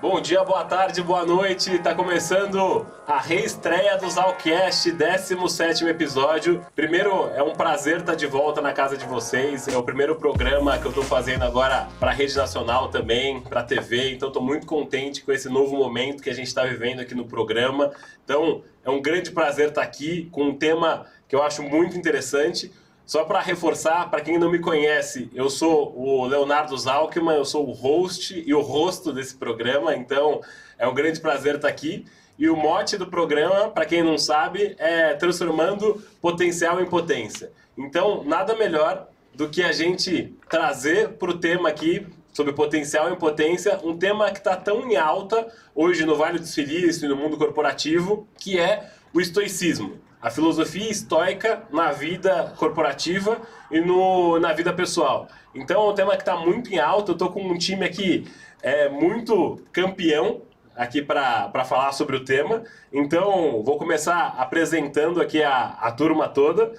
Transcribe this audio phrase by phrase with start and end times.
[0.00, 1.78] Bom dia, boa tarde, boa noite.
[1.78, 6.64] Tá começando a reestreia do Zalcast, 17 episódio.
[6.74, 9.68] Primeiro, é um prazer estar de volta na casa de vocês.
[9.68, 14.12] É o primeiro programa que eu tô fazendo agora para rede nacional também, para TV.
[14.12, 17.26] Então, tô muito contente com esse novo momento que a gente está vivendo aqui no
[17.26, 17.92] programa.
[18.24, 22.72] Então, é um grande prazer estar aqui com um tema que eu acho muito interessante.
[23.12, 27.68] Só para reforçar, para quem não me conhece, eu sou o Leonardo Zalkman, eu sou
[27.68, 30.40] o host e o rosto desse programa, então
[30.78, 32.06] é um grande prazer estar aqui.
[32.38, 37.52] E o mote do programa, para quem não sabe, é transformando potencial em potência.
[37.76, 43.16] Então, nada melhor do que a gente trazer para o tema aqui sobre potencial e
[43.16, 47.16] potência, um tema que está tão em alta hoje no Vale do Silício e no
[47.16, 53.38] mundo corporativo, que é o estoicismo a filosofia estoica na vida corporativa
[53.70, 55.26] e no, na vida pessoal.
[55.52, 57.10] Então é um tema que está muito em alta.
[57.10, 58.30] Eu estou com um time aqui
[58.62, 60.42] é, muito campeão
[60.76, 62.62] aqui para falar sobre o tema.
[62.92, 66.72] Então vou começar apresentando aqui a, a turma toda.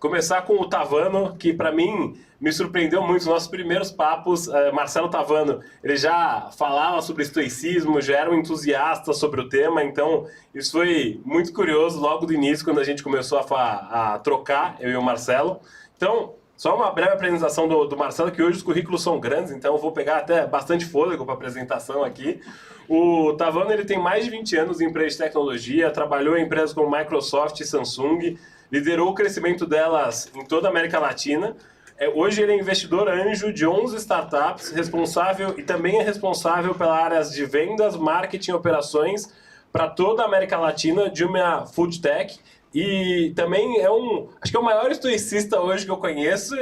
[0.00, 3.20] Começar com o Tavano, que para mim me surpreendeu muito.
[3.20, 8.34] Os nossos primeiros papos, uh, Marcelo Tavano, ele já falava sobre estoicismo, já era um
[8.34, 13.02] entusiasta sobre o tema, então isso foi muito curioso logo do início, quando a gente
[13.02, 15.60] começou a, a trocar, eu e o Marcelo.
[15.98, 19.74] Então, só uma breve apresentação do, do, Marcelo, que hoje os currículos são grandes, então
[19.74, 22.40] eu vou pegar até bastante fôlego para apresentação aqui.
[22.88, 26.72] O Tavano ele tem mais de 20 anos em empresa de tecnologia, trabalhou em empresas
[26.72, 28.38] como Microsoft e Samsung,
[28.70, 31.56] liderou o crescimento delas em toda a América Latina.
[31.98, 36.96] É, hoje ele é investidor anjo de 11 startups, responsável e também é responsável pelas
[36.96, 39.32] áreas de vendas, marketing e operações
[39.72, 42.38] para toda a América Latina de uma food tech.
[42.72, 46.56] E também é um, acho que é o maior estoicista hoje que eu conheço.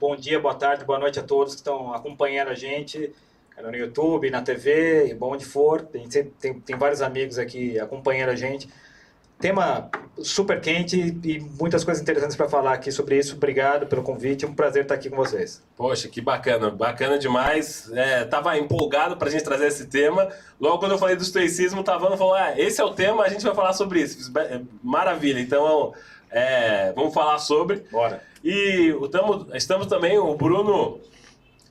[0.00, 3.12] Bom dia, boa tarde, boa noite a todos que estão acompanhando a gente
[3.60, 5.82] no YouTube, na TV, bom onde for.
[5.82, 8.68] Tem, tem, tem vários amigos aqui acompanhando a gente.
[9.42, 9.90] Tema
[10.22, 13.34] super quente e muitas coisas interessantes para falar aqui sobre isso.
[13.34, 15.60] Obrigado pelo convite, é um prazer estar aqui com vocês.
[15.76, 17.90] Poxa, que bacana, bacana demais.
[17.92, 20.28] É, tava empolgado para a gente trazer esse tema.
[20.60, 23.28] Logo quando eu falei do estoicismo, o Tavano falou: ah, esse é o tema, a
[23.28, 24.32] gente vai falar sobre isso.
[24.80, 25.92] Maravilha, então
[26.30, 27.82] é, vamos falar sobre.
[27.90, 28.22] Bora.
[28.44, 31.00] E tamo, estamos também, o Bruno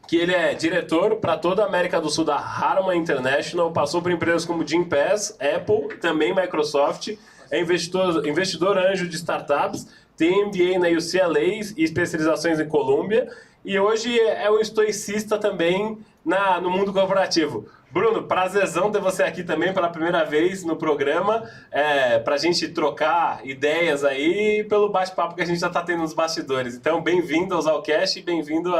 [0.09, 4.11] que ele é diretor para toda a América do Sul da Harman International, passou por
[4.11, 7.15] empresas como Jim Pass, Apple, também Microsoft
[7.51, 11.41] é investidor, investidor anjo de startups, tem MBA na UCLA
[11.77, 13.27] e especializações em Colômbia,
[13.63, 17.67] e hoje é um estoicista também na, no mundo corporativo.
[17.91, 22.69] Bruno, prazerzão ter você aqui também pela primeira vez no programa, é, para a gente
[22.69, 26.73] trocar ideias aí pelo bate-papo que a gente já está tendo nos bastidores.
[26.73, 28.73] Então, bem-vindo ao Zalcast e bem-vindo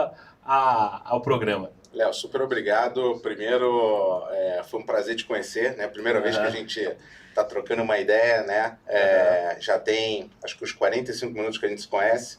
[0.45, 1.71] ao programa.
[1.93, 3.19] Léo, super obrigado.
[3.21, 5.89] Primeiro, é, foi um prazer te conhecer, né?
[5.89, 6.23] Primeira uhum.
[6.23, 6.97] vez que a gente
[7.33, 8.77] tá trocando uma ideia, né?
[8.87, 9.61] É, uhum.
[9.61, 12.37] Já tem, acho que os 45 minutos que a gente se conhece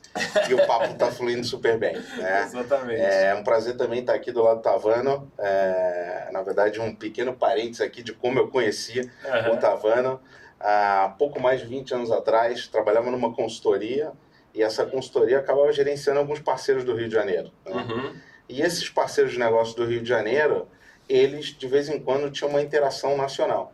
[0.48, 2.42] e o papo tá fluindo super bem, né?
[2.42, 3.00] Exatamente.
[3.00, 5.30] É um prazer também estar aqui do lado do Tavano.
[5.38, 9.54] É, na verdade, um pequeno parênteses aqui de como eu conheci uhum.
[9.54, 10.20] o Tavano.
[10.60, 14.12] Há pouco mais de 20 anos atrás, trabalhava numa consultoria
[14.54, 17.50] e essa consultoria acabava gerenciando alguns parceiros do Rio de Janeiro.
[17.64, 17.74] Né?
[17.74, 18.16] Uhum.
[18.48, 20.68] E esses parceiros de negócio do Rio de Janeiro,
[21.08, 23.72] eles de vez em quando tinham uma interação nacional.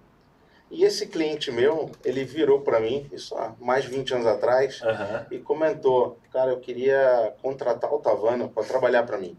[0.70, 4.80] E esse cliente meu, ele virou para mim, isso há mais de 20 anos atrás,
[4.82, 5.26] uhum.
[5.30, 9.36] e comentou: Cara, eu queria contratar o Tavano para trabalhar para mim.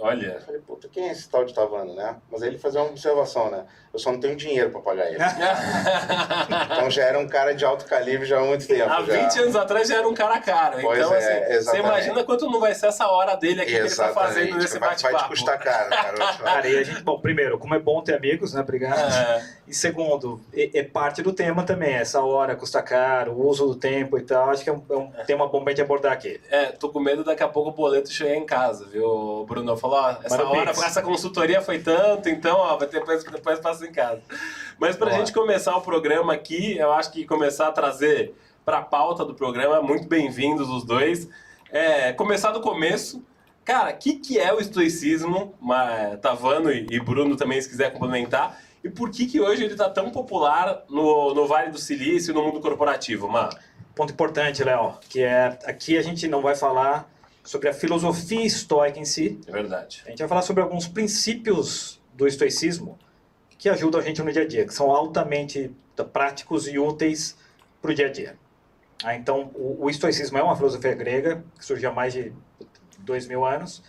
[0.00, 0.28] Olha.
[0.28, 2.16] Eu falei, puta, quem é esse tal de Tavano, né?
[2.32, 3.66] Mas aí ele fazia uma observação, né?
[3.92, 5.18] Eu só não tenho dinheiro para pagar ele.
[6.72, 8.88] então já era um cara de alto calibre já há muito tempo.
[8.88, 9.42] Há 20 já.
[9.42, 10.78] anos atrás já era um cara caro.
[10.80, 13.94] Pois então, é, assim, você imagina quanto não vai ser essa hora dele aqui exatamente.
[13.94, 15.14] que ele tá fazendo nesse bate-papo.
[15.14, 16.34] Vai te custar caro, cara.
[16.38, 18.62] cara, e a gente, bom, primeiro, como é bom ter amigos, né?
[18.62, 18.98] Obrigado.
[18.98, 19.44] É.
[19.70, 23.76] E segundo, é, é, parte do tema também, essa hora custa caro, o uso do
[23.76, 24.50] tempo e tal.
[24.50, 26.40] Acho que é um, é um tema bom pra gente abordar aqui.
[26.50, 29.76] É, tô com medo daqui a pouco o boleto chegar em casa, viu, Bruno?
[29.76, 34.20] Falou, ó, essa hora essa consultoria foi tanto, então, ó, depois, depois passa em casa.
[34.76, 38.34] Mas para a gente começar o programa aqui, eu acho que começar a trazer
[38.64, 41.28] para a pauta do programa, muito bem-vindos os dois.
[41.70, 43.22] É, começar do começo.
[43.64, 45.54] Cara, o que, que é o estoicismo?
[46.20, 48.58] Tavano e Bruno também, se quiser complementar.
[48.82, 52.34] E por que, que hoje ele está tão popular no, no Vale do Silício e
[52.34, 53.50] no mundo corporativo, Mar?
[53.94, 57.10] Ponto importante, Léo, que é aqui a gente não vai falar
[57.44, 59.38] sobre a filosofia estoica em si.
[59.46, 60.02] É verdade.
[60.06, 62.98] A gente vai falar sobre alguns princípios do estoicismo
[63.58, 65.70] que ajudam a gente no dia a dia, que são altamente
[66.12, 67.36] práticos e úteis
[67.82, 68.38] para o dia a dia.
[69.02, 72.32] Ah, então, o, o, estoicismo é uma filosofia grega que surgiu há mais de
[72.98, 73.82] dois mil anos.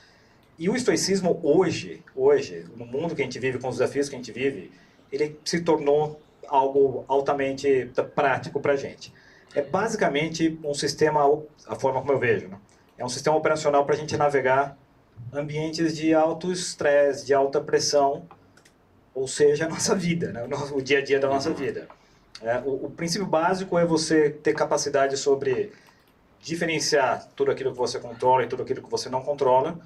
[0.58, 4.16] E o estoicismo hoje, hoje, no mundo que a gente vive, com os desafios que
[4.16, 4.72] a gente vive,
[5.12, 9.14] ele se tornou algo altamente prático para a gente.
[9.56, 11.22] É basicamente um sistema,
[11.68, 12.58] a forma como eu vejo, né?
[12.98, 14.78] é um sistema operacional para a gente navegar
[15.34, 18.28] ambientes de alto estresse, de alta pressão,
[19.14, 20.48] ou seja, a nossa vida, né?
[20.74, 21.56] o dia a dia da nossa uhum.
[21.56, 21.88] vida.
[22.42, 25.72] É, o, o, princípio básico é você ter capacidade sobre
[26.40, 29.80] diferenciar tudo aquilo que você controla e tudo aquilo que você não controla,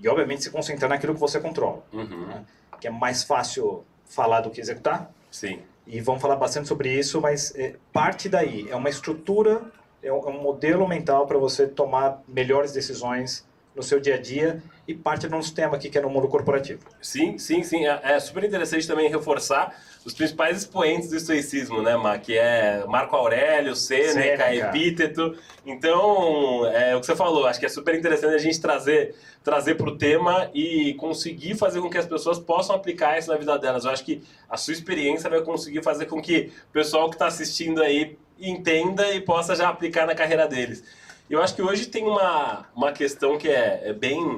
[0.00, 2.26] e obviamente se concentrar naquilo que você controla, uhum.
[2.26, 2.44] né?
[2.80, 5.10] que é mais fácil falar do que executar.
[5.30, 5.60] Sim.
[5.86, 9.62] E vamos falar bastante sobre isso, mas é, parte daí é uma estrutura,
[10.02, 14.20] é um, é um modelo mental para você tomar melhores decisões no seu dia a
[14.20, 16.80] dia e parte do nosso tema aqui, que é no mundo corporativo.
[17.00, 17.86] Sim, sim, sim.
[17.86, 22.20] É, é super interessante também reforçar os principais expoentes do estoicismo, né, Mar?
[22.20, 24.68] Que é Marco Aurélio, Sêneca, Sêneca.
[24.68, 25.36] Epíteto.
[25.64, 29.14] Então, é o que você falou, acho que é super interessante a gente trazer
[29.44, 33.36] trazer para o tema e conseguir fazer com que as pessoas possam aplicar isso na
[33.36, 33.84] vida delas.
[33.84, 37.26] Eu acho que a sua experiência vai conseguir fazer com que o pessoal que está
[37.26, 40.82] assistindo aí entenda e possa já aplicar na carreira deles.
[41.28, 44.36] Eu acho que hoje tem uma, uma questão que é, é bem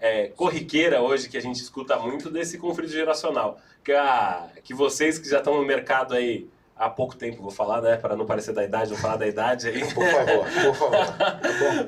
[0.00, 3.58] é, corriqueira hoje, que a gente escuta muito desse conflito geracional.
[3.84, 7.80] Que, a, que vocês que já estão no mercado aí há pouco tempo, vou falar,
[7.80, 7.96] né?
[7.96, 9.80] Para não parecer da idade, vou falar da idade aí.
[9.94, 10.96] Por favor, por favor.
[11.16, 11.40] Tá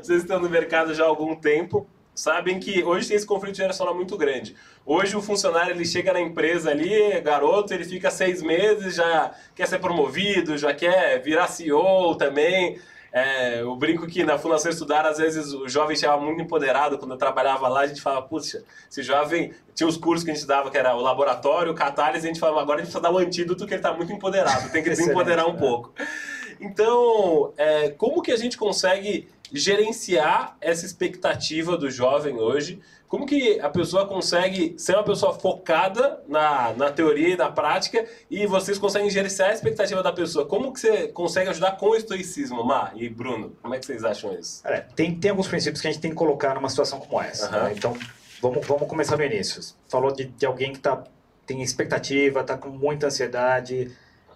[0.02, 3.94] vocês estão no mercado já há algum tempo, sabem que hoje tem esse conflito geracional
[3.94, 4.56] muito grande.
[4.84, 9.68] Hoje o funcionário ele chega na empresa ali, garoto, ele fica seis meses, já quer
[9.68, 12.80] ser promovido, já quer virar CEO também.
[13.12, 16.98] É, eu brinco que na Fundação Estudar, às vezes o jovem chegava muito empoderado.
[16.98, 20.34] Quando eu trabalhava lá, a gente falava, puxa, esse jovem tinha os cursos que a
[20.34, 23.02] gente dava, que era o laboratório, o catálise, a gente falava, agora a gente precisa
[23.02, 25.92] dar um antídoto que ele está muito empoderado, tem que desempoderar um pouco.
[26.60, 32.80] Então, é, como que a gente consegue gerenciar essa expectativa do jovem hoje?
[33.08, 38.04] Como que a pessoa consegue ser uma pessoa focada na, na teoria e na prática
[38.30, 40.44] e vocês conseguem gerenciar a expectativa da pessoa?
[40.44, 43.56] Como que você consegue ajudar com o estoicismo, Mar e Bruno?
[43.62, 44.60] Como é que vocês acham isso?
[44.66, 47.46] É, tem, tem alguns princípios que a gente tem que colocar numa situação como essa.
[47.46, 47.64] Uhum.
[47.64, 47.74] Né?
[47.74, 47.96] Então,
[48.42, 49.62] vamos, vamos começar no início.
[49.88, 51.02] Falou de, de alguém que tá,
[51.46, 53.90] tem expectativa, está com muita ansiedade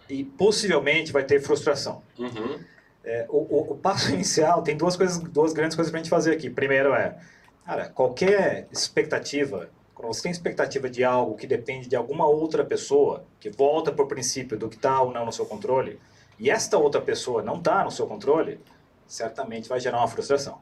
[0.08, 2.02] e possivelmente vai ter frustração.
[2.18, 2.58] Uhum.
[3.04, 6.10] É, o, o, o, passo inicial tem duas coisas, duas grandes coisas para a gente
[6.10, 6.48] fazer aqui.
[6.48, 7.18] Primeiro é
[7.64, 13.24] Cara, qualquer expectativa, quando você tem expectativa de algo que depende de alguma outra pessoa,
[13.38, 16.00] que volta para o princípio do que está ou não no seu controle,
[16.38, 18.60] e esta outra pessoa não está no seu controle,
[19.06, 20.60] certamente vai gerar uma frustração.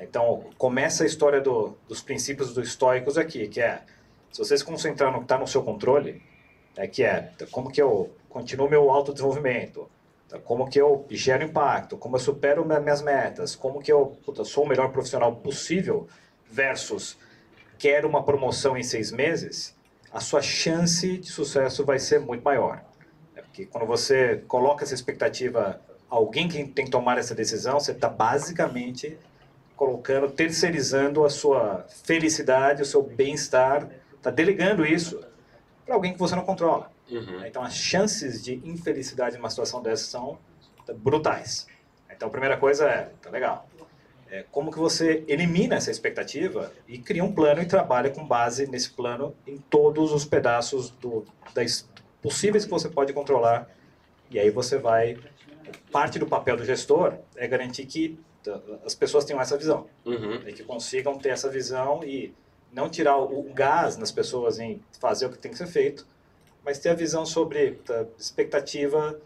[0.00, 3.82] Então, começa a história do, dos princípios dos estoicos aqui, que é,
[4.30, 6.22] se você se concentrar no que está no seu controle,
[6.76, 9.88] é que é como que eu continuo meu autodesenvolvimento,
[10.44, 14.64] como que eu gero impacto, como eu supero minhas metas, como que eu puta, sou
[14.64, 16.06] o melhor profissional possível,
[16.50, 17.16] versus
[17.78, 19.74] quero uma promoção em seis meses,
[20.12, 22.82] a sua chance de sucesso vai ser muito maior.
[23.36, 25.80] É porque quando você coloca essa expectativa,
[26.10, 29.16] alguém que tem que tomar essa decisão, você está basicamente
[29.76, 35.20] colocando, terceirizando a sua felicidade, o seu bem-estar, está delegando isso
[35.86, 36.90] para alguém que você não controla.
[37.10, 37.44] Uhum.
[37.46, 40.38] Então, as chances de infelicidade numa situação dessa são
[40.96, 41.66] brutais.
[42.10, 43.68] Então, a primeira coisa é, tá legal,
[44.30, 48.66] é como que você elimina essa expectativa e cria um plano e trabalha com base
[48.66, 51.24] nesse plano em todos os pedaços do,
[51.54, 51.88] das
[52.20, 53.70] possíveis que você pode controlar.
[54.30, 55.16] E aí você vai...
[55.92, 58.18] Parte do papel do gestor é garantir que
[58.84, 59.86] as pessoas tenham essa visão.
[60.04, 60.34] Uhum.
[60.46, 62.34] E que consigam ter essa visão e
[62.72, 66.06] não tirar o gás nas pessoas em fazer o que tem que ser feito,
[66.64, 69.18] mas ter a visão sobre a expectativa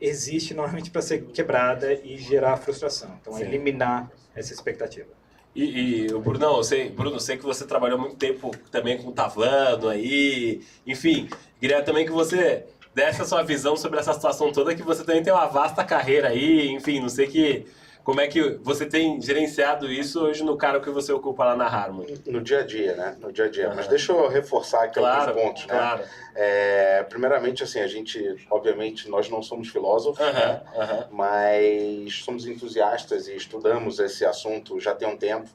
[0.00, 3.18] existe normalmente para ser quebrada e gerar frustração.
[3.20, 5.08] Então, é eliminar essa expectativa.
[5.54, 9.12] E, e Bruno, eu sei, Bruno, sei que você trabalhou muito tempo também com o
[9.12, 11.28] Tavano aí, enfim,
[11.60, 15.22] queria também que você desse a sua visão sobre essa situação toda, que você também
[15.22, 17.66] tem uma vasta carreira aí, enfim, não sei que
[18.04, 21.64] como é que você tem gerenciado isso hoje no cargo que você ocupa lá na
[21.64, 22.20] Harmony?
[22.26, 23.16] No dia a dia, né?
[23.18, 23.70] No dia a dia.
[23.70, 23.76] Uhum.
[23.76, 25.74] Mas deixa eu reforçar aqui claro, alguns pontos, né?
[25.74, 26.04] Claro.
[26.34, 30.62] É, primeiramente, assim, a gente, obviamente, nós não somos filósofos, uhum, né?
[30.74, 31.16] Uhum.
[31.16, 35.48] Mas somos entusiastas e estudamos esse assunto já tem um tempo.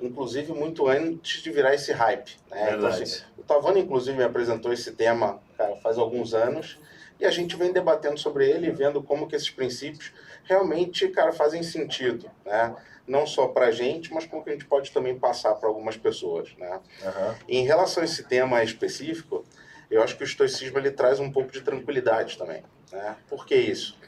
[0.00, 2.76] Inclusive, muito antes de virar esse hype, né?
[2.76, 6.78] Então, assim, o Tavano, inclusive, me apresentou esse tema cara, faz alguns anos
[7.20, 10.12] e a gente vem debatendo sobre ele vendo como que esses princípios
[10.44, 12.74] realmente, cara, fazem sentido, né?
[13.06, 15.96] Não só para a gente, mas como que a gente pode também passar para algumas
[15.96, 16.80] pessoas, né?
[17.02, 17.34] Uhum.
[17.48, 19.44] Em relação a esse tema específico,
[19.90, 23.16] eu acho que o estoicismo ele traz um pouco de tranquilidade também, né?
[23.28, 23.98] Por que isso?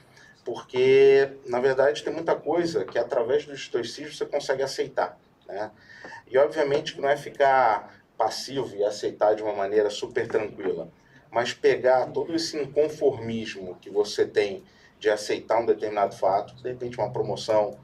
[0.45, 5.71] Porque, na verdade, tem muita coisa que através do estoicismo você consegue aceitar, né?
[6.26, 10.88] E, obviamente, que não é ficar passivo e aceitar de uma maneira super tranquila,
[11.31, 14.65] mas pegar todo esse inconformismo que você tem
[14.99, 17.79] de aceitar um determinado fato, de repente uma promoção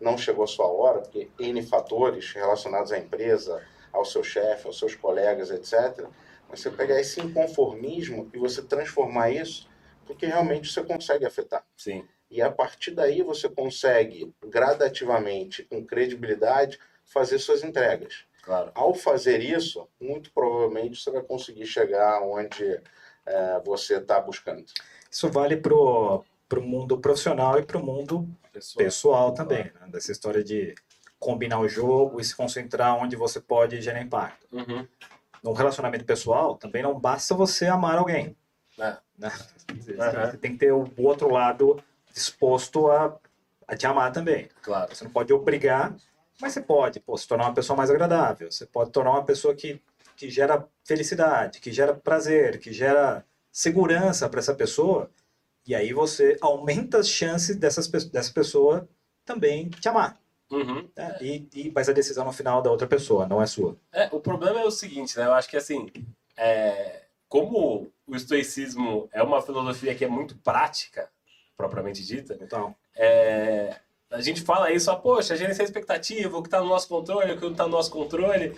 [0.00, 4.78] não chegou a sua hora, porque N fatores relacionados à empresa, ao seu chefe, aos
[4.78, 6.06] seus colegas, etc.
[6.48, 9.68] Mas você pegar esse inconformismo e você transformar isso,
[10.06, 11.64] porque realmente você consegue afetar.
[11.76, 12.06] Sim.
[12.30, 18.26] E a partir daí você consegue, gradativamente, com credibilidade, fazer suas entregas.
[18.44, 18.70] Claro.
[18.74, 22.80] Ao fazer isso, muito provavelmente você vai conseguir chegar onde
[23.26, 24.64] é, você está buscando.
[25.10, 26.24] Isso vale para o
[26.60, 29.64] mundo profissional e para o mundo pessoal, pessoal também.
[29.64, 29.88] Né?
[29.88, 30.74] Dessa história de
[31.18, 34.46] combinar o jogo e se concentrar onde você pode gerar impacto.
[34.52, 34.86] Uhum.
[35.42, 38.36] No relacionamento pessoal, também não basta você amar alguém.
[38.78, 38.96] É.
[39.18, 39.30] Né?
[39.68, 41.82] Você tem que ter o outro lado
[42.12, 43.16] disposto a,
[43.66, 44.48] a te amar também.
[44.62, 44.94] Claro.
[44.94, 45.94] Você não pode obrigar,
[46.40, 48.50] mas você pode pô, se tornar uma pessoa mais agradável.
[48.50, 49.80] Você pode tornar uma pessoa que,
[50.16, 55.10] que gera felicidade, que gera prazer, que gera segurança para essa pessoa.
[55.66, 58.88] E aí você aumenta as chances dessas, dessa pessoa
[59.24, 60.18] também te amar.
[60.50, 60.88] Uhum.
[60.94, 61.18] Né?
[61.20, 63.76] E, e, mas a decisão no final da outra pessoa, não é sua.
[63.92, 65.26] É, o problema é o seguinte, né?
[65.26, 65.88] Eu acho que assim,
[66.36, 71.08] é, como o estoicismo é uma filosofia que é muito prática,
[71.56, 73.80] propriamente dita, então, é,
[74.14, 77.36] a gente fala isso, ah, poxa, gerenciar expectativa, o que está no nosso controle, o
[77.36, 78.54] que não está no nosso controle,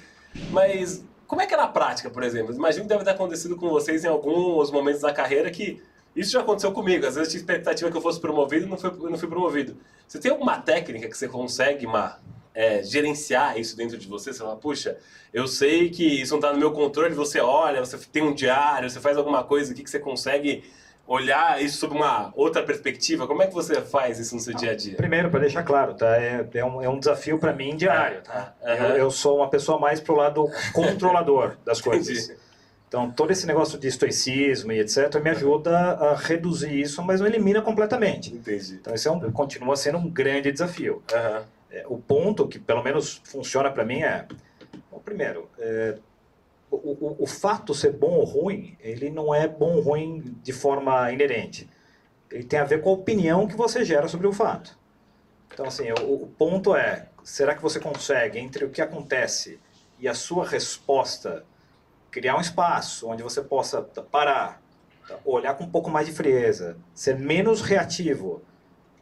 [0.51, 2.55] mas como é que é na prática, por exemplo?
[2.55, 5.83] Imagino que deve ter acontecido com vocês em alguns momentos da carreira que
[6.15, 7.07] isso já aconteceu comigo.
[7.07, 9.77] Às vezes tinha expectativa que eu fosse promovido e não fui, não fui promovido.
[10.07, 12.23] Você tem alguma técnica que você consegue, Mar,
[12.55, 14.33] é, gerenciar isso dentro de você?
[14.33, 14.99] Você fala, puxa,
[15.33, 18.89] eu sei que isso não está no meu controle, você olha, você tem um diário,
[18.89, 20.65] você faz alguma coisa aqui que você consegue
[21.07, 23.27] olhar isso sob uma outra perspectiva?
[23.27, 24.97] Como é que você faz isso no seu dia a dia?
[24.97, 26.17] Primeiro, para deixar claro, tá?
[26.17, 28.55] É, é, um, é um desafio para mim diário, tá?
[28.63, 28.69] Uhum.
[28.71, 32.25] Eu, eu, sou uma pessoa mais pro lado controlador das coisas.
[32.25, 32.47] Entendi.
[32.89, 35.21] Então, todo esse negócio de estoicismo e etc.
[35.23, 38.33] me ajuda a reduzir isso, mas não elimina completamente.
[38.33, 38.75] Entendi.
[38.75, 41.03] Então, isso é um, continua sendo um grande desafio.
[41.13, 41.43] Uhum.
[41.71, 44.25] É, o ponto que, pelo menos, funciona para mim é...
[44.91, 45.97] Bom, primeiro, é,
[46.77, 51.11] o, o, fato ser bom ou ruim, ele não é bom ou ruim de forma
[51.13, 51.69] inerente.
[52.31, 54.79] Ele tem a ver com a opinião que você gera sobre o fato.
[55.53, 59.61] Então, assim, o, o ponto é, será que você consegue, entre o que acontece
[59.99, 61.45] e a sua resposta
[62.11, 64.63] criar um espaço onde você possa parar,
[65.25, 68.43] olhar com um pouco mais de frieza, ser menos reativo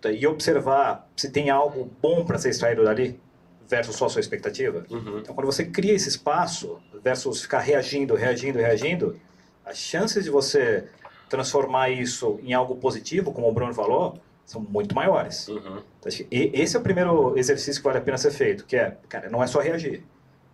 [0.05, 3.21] e observar se tem algo bom para ser extraído dali
[3.69, 4.85] versus só a sua expectativa.
[4.91, 5.19] Uhum.
[5.19, 9.21] Então, quando você cria esse espaço versus ficar reagindo, reagindo, reagindo,
[9.65, 10.85] as chances de você
[11.29, 15.49] transformar isso em algo positivo, como o Bruno falou, são muito maiores.
[15.49, 15.83] Uhum.
[15.99, 19.31] Então, esse é o primeiro exercício que vale a pena ser feito, que é, cara,
[19.31, 20.05] não é só reagir,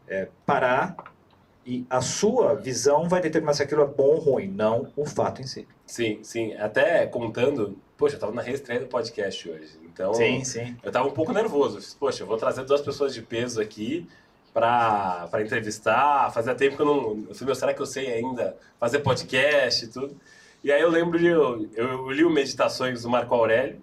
[0.07, 0.97] é parar
[1.65, 5.43] e a sua visão vai determinar se aquilo é bom ou ruim, não o fato
[5.43, 5.67] em si.
[5.87, 6.55] Sim, sim.
[6.55, 9.79] Até contando, poxa, eu tava na reestreia do podcast hoje.
[9.85, 10.77] Então, sim, sim.
[10.83, 11.97] eu tava um pouco nervoso.
[11.99, 14.09] Poxa, eu vou trazer duas pessoas de peso aqui
[14.55, 16.33] para entrevistar.
[16.33, 17.25] Fazia tempo que eu não.
[17.29, 20.17] Eu falei, será que eu sei ainda fazer podcast e tudo?
[20.65, 21.27] E aí eu lembro de.
[21.27, 23.81] Eu, eu li o Meditações do Marco Aurélio.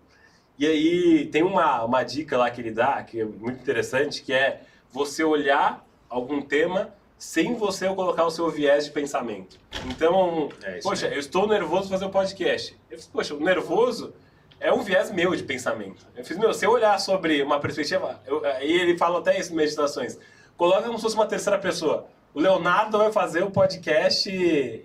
[0.57, 4.33] E aí tem uma, uma dica lá que ele dá, que é muito interessante, que
[4.33, 9.59] é você olhar algum tema sem você colocar o seu viés de pensamento.
[9.85, 12.77] Então, é poxa, eu estou nervoso fazer o um podcast.
[12.89, 14.13] Eu fiz, poxa, o nervoso
[14.59, 16.05] é um viés meu de pensamento.
[16.15, 19.51] Eu fiz, meu, se eu olhar sobre uma perspectiva, eu, e ele fala até isso
[19.51, 20.17] em meditações,
[20.55, 22.07] coloca como se fosse uma terceira pessoa.
[22.33, 24.29] O Leonardo vai fazer o podcast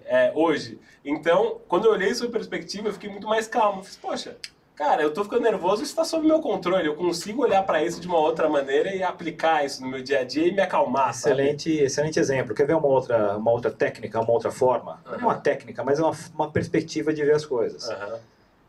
[0.06, 0.80] é, hoje.
[1.04, 3.80] Então, quando eu olhei sua perspectiva, eu fiquei muito mais calmo.
[3.80, 4.36] Eu fiz, poxa,
[4.74, 6.86] Cara, eu tô ficando nervoso, isso está sob meu controle.
[6.86, 10.20] Eu consigo olhar para isso de uma outra maneira e aplicar isso no meu dia
[10.20, 11.10] a dia e me acalmar.
[11.10, 11.84] Excelente, sabe?
[11.84, 12.54] excelente exemplo.
[12.54, 15.00] Quer ver uma outra, uma outra técnica, uma outra forma?
[15.04, 15.12] Uhum.
[15.12, 17.86] Não é uma técnica, mas é uma, uma perspectiva de ver as coisas.
[17.88, 18.18] Uhum.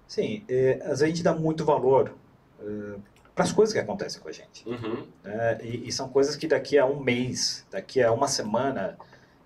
[0.08, 2.14] Sim, é, às vezes a gente dá muito valor
[2.62, 2.96] é,
[3.34, 4.68] para as coisas que acontecem com a gente.
[4.68, 5.08] Uhum.
[5.24, 8.98] É, e, e, são coisas que daqui a um mês, daqui a uma semana,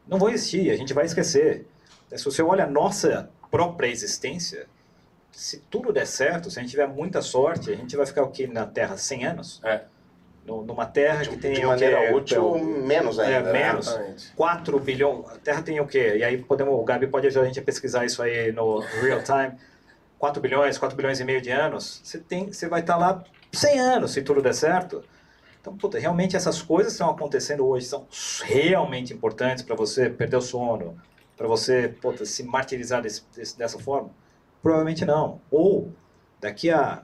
[0.08, 1.66] não vão existir, a gente vai esquecer.
[2.12, 4.68] Se você olha a nossa própria existência,
[5.38, 8.32] se tudo der certo, se a gente tiver muita sorte, a gente vai ficar o
[8.32, 9.62] quê na Terra 100 anos?
[9.64, 9.82] É.
[10.44, 12.12] numa Terra de, que tem de o maneira quê?
[12.12, 13.50] útil menos ainda.
[13.52, 13.96] É, menos.
[13.96, 14.16] Né?
[14.36, 15.30] 4 bilhões.
[15.30, 16.16] A Terra tem o quê?
[16.18, 19.22] E aí podemos, o Gabi pode ajudar a gente a pesquisar isso aí no real
[19.22, 19.60] time.
[20.18, 22.02] 4 bilhões, 4 bilhões e meio de anos.
[22.04, 25.04] Você tem, você vai estar lá 100 anos se tudo der certo.
[25.62, 28.08] Então, puta, realmente essas coisas que estão acontecendo hoje são
[28.44, 31.00] realmente importantes para você perder o sono,
[31.38, 34.10] para você puta, se martirizar desse, desse, dessa forma.
[34.68, 35.40] Provavelmente não.
[35.50, 35.94] Ou
[36.42, 37.02] daqui a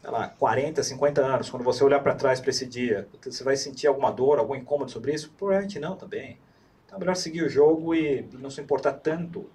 [0.00, 3.54] sei lá, 40, 50 anos, quando você olhar para trás para esse dia, você vai
[3.54, 5.30] sentir alguma dor, algum incômodo sobre isso?
[5.36, 6.38] Provavelmente não também.
[6.86, 9.50] Então é melhor seguir o jogo e não se importar tanto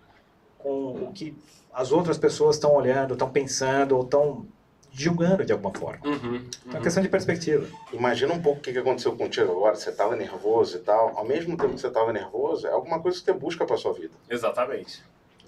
[0.59, 1.35] com o que
[1.73, 4.45] as outras pessoas estão olhando, estão pensando ou estão
[4.91, 6.05] julgando de alguma forma.
[6.05, 6.35] Uhum, uhum.
[6.35, 7.65] Então é uma questão de perspectiva.
[7.91, 9.75] Imagina um pouco o que aconteceu contigo agora.
[9.75, 11.17] Você estava nervoso e tal.
[11.17, 13.93] Ao mesmo tempo que você estava nervoso, é alguma coisa que você busca para sua
[13.93, 14.13] vida.
[14.29, 15.01] Exatamente.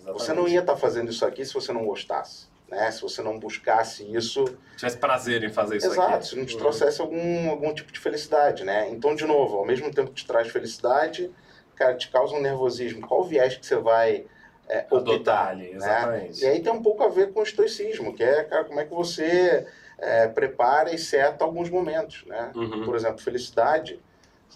[0.03, 0.23] Exatamente.
[0.23, 2.47] Você não ia estar tá fazendo isso aqui se você não gostasse.
[2.69, 2.91] Né?
[2.91, 4.45] Se você não buscasse isso.
[4.75, 6.27] Tivesse prazer em fazer isso Exato, aqui.
[6.27, 8.89] se não te trouxesse algum, algum tipo de felicidade, né?
[8.89, 11.31] Então, de novo, ao mesmo tempo que te traz felicidade,
[11.75, 13.07] cara, te causa um nervosismo.
[13.07, 14.25] Qual viés que você vai
[14.67, 15.49] é, optar?
[15.49, 15.75] Ali, né?
[15.75, 16.41] exatamente.
[16.41, 16.47] Né?
[16.47, 18.85] E aí tem um pouco a ver com o estoicismo, que é, cara, como é
[18.85, 19.67] que você
[19.99, 22.51] é, prepara e seta alguns momentos, né?
[22.55, 22.83] Uhum.
[22.83, 23.99] Por exemplo, felicidade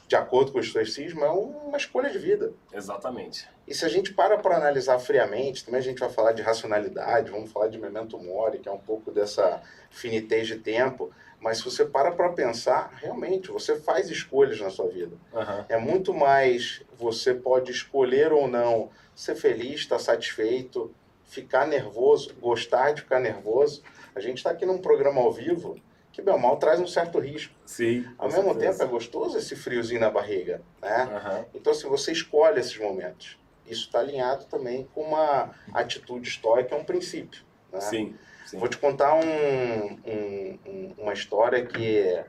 [0.08, 2.54] de acordo com o estoicismo, é uma escolha de vida.
[2.74, 3.48] Exatamente.
[3.68, 7.30] E se a gente para para analisar friamente, também a gente vai falar de racionalidade,
[7.30, 11.12] vamos falar de memento mori, que é um pouco dessa finitez de tempo,
[11.42, 15.18] mas se você para para pensar, realmente, você faz escolhas na sua vida.
[15.34, 15.66] Uhum.
[15.68, 20.94] É muito mais, você pode escolher ou não ser feliz, estar satisfeito,
[21.26, 23.84] ficar nervoso, gostar de ficar nervoso.
[24.16, 25.76] A gente está aqui num programa ao vivo,
[26.18, 27.54] que bem mal traz um certo risco.
[27.64, 28.04] Sim.
[28.18, 28.72] Ao mesmo certeza.
[28.72, 31.04] tempo é gostoso esse friozinho na barriga, né?
[31.06, 31.46] Uhum.
[31.54, 33.38] Então assim, você escolhe esses momentos.
[33.68, 37.44] Isso está alinhado também com uma atitude estoica, é um princípio.
[37.72, 37.80] Né?
[37.82, 38.16] Sim,
[38.48, 38.58] sim.
[38.58, 42.20] Vou te contar um, um, uma história que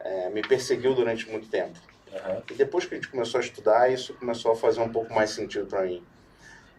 [0.00, 1.78] é, me perseguiu durante muito tempo.
[2.10, 2.42] Uhum.
[2.50, 5.30] E depois que a gente começou a estudar, isso começou a fazer um pouco mais
[5.30, 6.04] sentido para mim.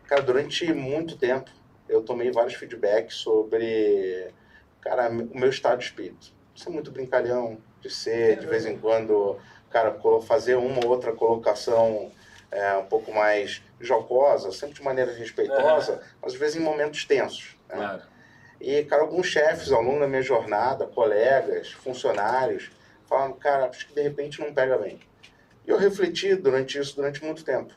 [0.05, 1.49] Cara, durante muito tempo,
[1.87, 4.33] eu tomei vários feedbacks sobre
[4.81, 9.37] cara, o meu estado de espírito ser muito brincalhão, de ser, de vez em quando,
[9.69, 12.11] cara, fazer uma ou outra colocação
[12.51, 15.99] é, um pouco mais jocosa, sempre de maneira respeitosa, uhum.
[16.21, 17.57] mas às vezes em momentos tensos.
[17.69, 17.75] Né?
[17.75, 18.01] Claro.
[18.59, 22.71] E, cara, alguns chefes ao longo da minha jornada, colegas, funcionários,
[23.07, 24.99] falaram, cara, acho que de repente não pega bem.
[25.65, 27.73] E eu refleti durante isso durante muito tempo.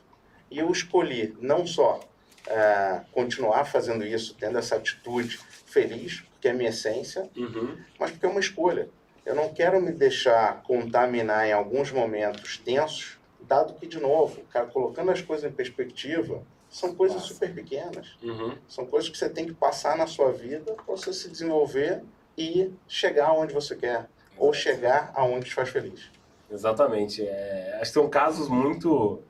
[0.49, 1.99] E eu escolhi não só
[2.47, 7.77] é, continuar fazendo isso, tendo essa atitude feliz, que é a minha essência, uhum.
[7.99, 8.89] mas porque é uma escolha.
[9.23, 14.65] Eu não quero me deixar contaminar em alguns momentos tensos, dado que, de novo, cara,
[14.65, 17.33] colocando as coisas em perspectiva, são coisas Nossa.
[17.33, 18.17] super pequenas.
[18.23, 18.57] Uhum.
[18.67, 22.01] São coisas que você tem que passar na sua vida para você se desenvolver
[22.37, 24.09] e chegar aonde você quer.
[24.37, 26.09] Ou chegar aonde te faz feliz.
[26.49, 27.21] Exatamente.
[27.23, 29.21] É, acho que são casos muito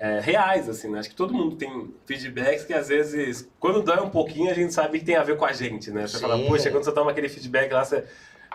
[0.00, 0.98] é, reais, assim, né?
[0.98, 4.72] Acho que todo mundo tem feedbacks que às vezes, quando dói um pouquinho, a gente
[4.72, 6.06] sabe que tem a ver com a gente, né?
[6.06, 6.22] Você Sim.
[6.22, 8.04] fala, poxa, quando você toma aquele feedback lá, você,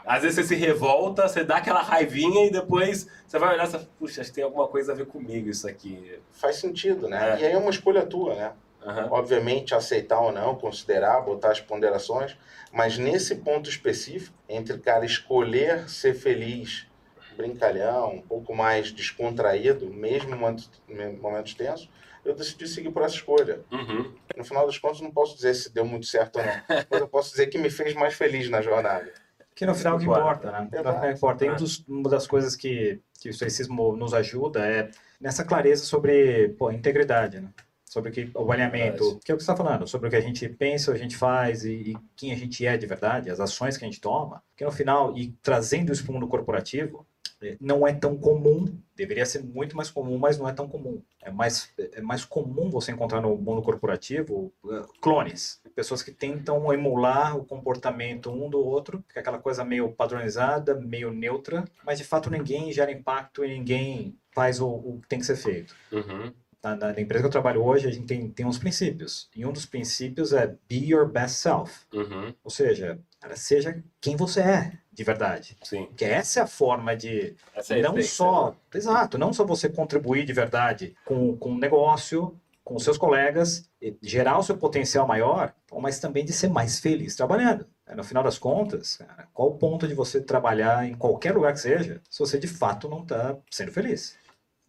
[0.03, 3.71] às vezes você se revolta, você dá aquela raivinha e depois você vai olhar e
[3.71, 6.19] fala, puxa, acho que tem alguma coisa a ver comigo isso aqui.
[6.31, 7.35] Faz sentido, né?
[7.37, 7.41] É.
[7.43, 8.51] E aí é uma escolha tua, né?
[8.83, 9.13] Uhum.
[9.13, 12.35] Obviamente, aceitar ou não, considerar, botar as ponderações,
[12.71, 16.87] mas nesse ponto específico, entre, cara, escolher ser feliz
[17.35, 21.89] brincalhão, um pouco mais descontraído, mesmo em momentos, tensos,
[22.23, 23.61] eu decidi seguir por essa escolha.
[23.71, 24.13] Uhum.
[24.35, 26.53] No final das contas, não posso dizer se deu muito certo ou não,
[26.89, 29.11] mas eu posso dizer que me fez mais feliz na jornada.
[29.53, 30.69] Que no final é o que importa, né?
[30.71, 31.45] No final importa.
[31.45, 35.85] E um dos, uma das coisas que, que o estoicismo nos ajuda é nessa clareza
[35.85, 37.49] sobre pô, integridade, né?
[37.95, 40.21] sobre que, o alinhamento, que é o que você está falando, sobre o que a
[40.21, 43.77] gente pensa, a gente faz e, e, quem a gente é de verdade, as ações
[43.77, 47.14] que a gente toma, que no final, e trazendo isso para o mundo corporativo, é,
[47.59, 51.01] não é tão comum, deveria ser muito mais comum, mas não é tão comum.
[51.21, 56.71] É mais, é mais comum você encontrar no mundo corporativo uh, clones, pessoas que tentam
[56.73, 61.97] emular o comportamento um do outro, que é aquela coisa meio padronizada, meio neutra, mas
[61.97, 65.75] de fato ninguém gera impacto e ninguém faz o, o que tem que ser feito.
[65.91, 66.31] Uhum.
[66.63, 69.29] Na, na, empresa que eu trabalho hoje, a gente tem, tem uns princípios.
[69.35, 71.85] E um dos princípios é be your best self.
[71.93, 72.33] Uhum.
[72.43, 72.99] Ou seja,
[73.35, 75.57] seja quem você é de verdade.
[75.61, 75.89] Sim.
[75.95, 78.55] Que essa é a forma de essa é não só, né?
[78.73, 83.69] exato, não só você contribuir de verdade com, com o negócio, com seus colegas,
[84.01, 87.67] gerar o seu potencial maior, mas também de ser mais feliz trabalhando.
[87.93, 91.59] No final das contas, cara, qual o ponto de você trabalhar em qualquer lugar que
[91.59, 94.17] seja, se você de fato não está sendo feliz?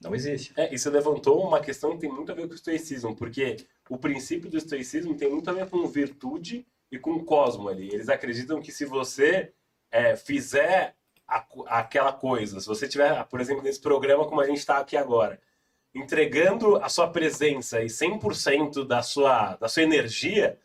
[0.03, 0.53] Não existe.
[0.57, 3.57] É, e você levantou uma questão que tem muito a ver com o estoicismo, porque
[3.89, 7.89] o princípio do estoicismo tem muito a ver com virtude e com o cosmo ali.
[7.93, 9.53] Eles acreditam que se você
[9.97, 10.95] é, fizer
[11.27, 14.97] a, aquela coisa, se você tiver, por exemplo, nesse programa como a gente está aqui
[14.97, 15.41] agora,
[15.95, 20.59] entregando a sua presença e 100% da sua, da sua energia,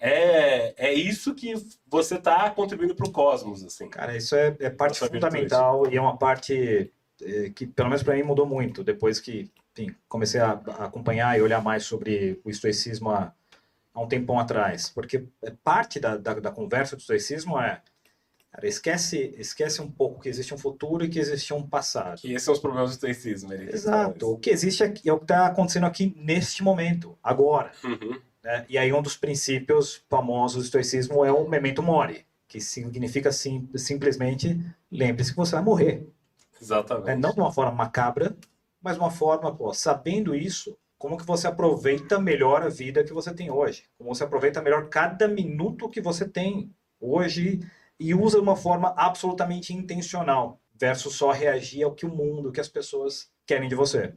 [0.00, 1.54] é, é isso que
[1.86, 3.88] você está contribuindo para o cosmos, assim.
[3.88, 5.94] Cara, isso é, é parte fundamental virtude.
[5.94, 9.94] e é uma parte é, que, pelo menos para mim, mudou muito depois que enfim,
[10.08, 13.32] comecei a, a, acompanhar e olhar mais sobre o estoicismo há,
[13.92, 14.88] há um tempão atrás.
[14.88, 15.26] Porque
[15.62, 17.82] parte da, da, da conversa do estoicismo é
[18.58, 22.20] Cara, esquece, esquece um pouco que existe um futuro e que existe um passado.
[22.24, 23.52] E esses são os problemas do estoicismo.
[23.52, 24.32] Exato.
[24.32, 27.70] O que existe aqui, é o que está acontecendo aqui neste momento, agora.
[27.84, 28.20] Uhum.
[28.42, 28.66] Né?
[28.68, 33.68] E aí um dos princípios famosos do estoicismo é o memento mori, que significa sim,
[33.76, 36.08] simplesmente lembre-se que você vai morrer.
[36.60, 37.10] Exatamente.
[37.10, 38.36] É, não de uma forma macabra,
[38.82, 43.12] mas de uma forma, pô, sabendo isso, como que você aproveita melhor a vida que
[43.12, 43.84] você tem hoje?
[43.96, 47.60] Como você aproveita melhor cada minuto que você tem hoje
[47.98, 52.60] e usa de uma forma absolutamente intencional, versus só reagir ao que o mundo, que
[52.60, 54.14] as pessoas querem de você.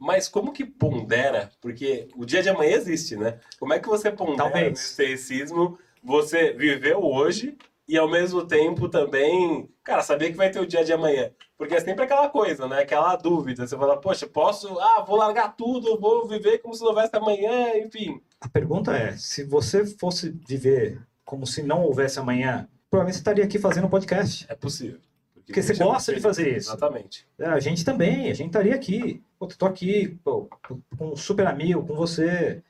[0.00, 1.50] Mas como que pondera?
[1.60, 3.38] Porque o dia de amanhã existe, né?
[3.58, 4.66] Como é que você pondera Talvez.
[4.68, 10.60] no estoicismo você viveu hoje e ao mesmo tempo também, cara, saber que vai ter
[10.60, 11.30] o dia de amanhã?
[11.56, 12.80] Porque é sempre aquela coisa, né?
[12.80, 13.66] Aquela dúvida.
[13.66, 17.76] Você fala, poxa, posso, ah, vou largar tudo, vou viver como se não houvesse amanhã,
[17.76, 18.20] enfim.
[18.40, 23.44] A pergunta é, se você fosse viver como se não houvesse amanhã, provavelmente você estaria
[23.44, 24.46] aqui fazendo um podcast.
[24.48, 25.00] É possível.
[25.46, 26.70] Porque você deixa gosta de fazer isso.
[26.70, 27.26] Exatamente.
[27.38, 29.22] É, A gente também, a gente estaria aqui.
[29.38, 30.48] Pô, tô aqui pô,
[30.96, 32.62] com um super amigo, com você.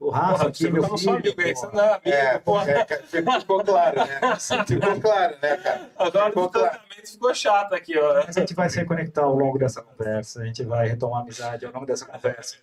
[0.00, 1.10] O Rafa Porra, aqui, você meu filho.
[1.12, 1.76] amigo você pô.
[1.76, 2.70] não é amigo, É, porra.
[2.70, 4.20] é, ficou, ficou claro, né?
[4.66, 5.90] Ficou claro, né, cara?
[5.96, 6.80] Agora o Ficou claro.
[7.04, 8.24] ficou chato aqui, ó.
[8.26, 11.22] Mas a gente vai se reconectar ao longo dessa conversa, a gente vai retomar a
[11.22, 12.56] amizade ao longo dessa conversa.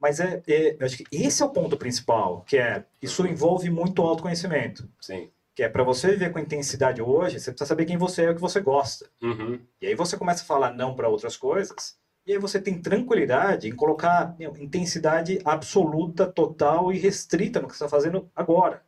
[0.00, 3.70] Mas é, é, eu acho que esse é o ponto principal, que é, isso envolve
[3.70, 4.88] muito autoconhecimento.
[5.00, 5.30] Sim.
[5.54, 8.30] Que é para você viver com intensidade hoje, você precisa saber quem você é e
[8.30, 9.08] o que você gosta.
[9.22, 9.60] Uhum.
[9.80, 13.68] E aí você começa a falar não para outras coisas, e aí você tem tranquilidade
[13.68, 18.82] em colocar meu, intensidade absoluta, total e restrita no que você está fazendo agora.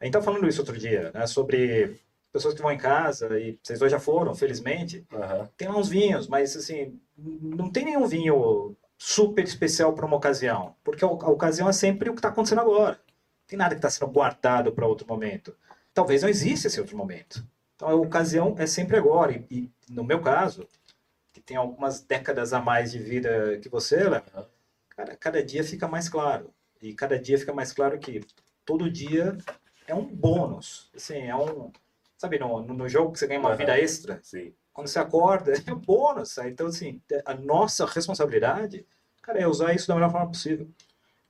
[0.00, 1.96] A gente estava falando isso outro dia, né, sobre
[2.32, 5.48] pessoas que vão em casa, e vocês dois já foram, felizmente, Aham.
[5.56, 10.74] tem lá uns vinhos, mas assim, não tem nenhum vinho super especial para uma ocasião,
[10.84, 12.92] porque a a ocasião é sempre o que está acontecendo agora.
[12.92, 15.56] Não tem nada que está sendo guardado para outro momento.
[16.00, 17.46] Talvez não exista esse outro momento.
[17.76, 19.32] Então a ocasião é sempre agora.
[19.32, 20.66] E, e, no meu caso,
[21.30, 24.22] que tem algumas décadas a mais de vida que você, Léo,
[24.88, 26.54] cara, cada dia fica mais claro.
[26.80, 28.22] E cada dia fica mais claro que
[28.64, 29.36] todo dia
[29.86, 30.90] é um bônus.
[30.96, 31.70] Assim, é um.
[32.16, 33.58] Sabe, no, no jogo que você ganha uma Aham.
[33.58, 34.54] vida extra, Sim.
[34.72, 36.38] quando você acorda, é um bônus.
[36.38, 38.86] Então, assim, a nossa responsabilidade,
[39.20, 40.66] cara, é usar isso da melhor forma possível.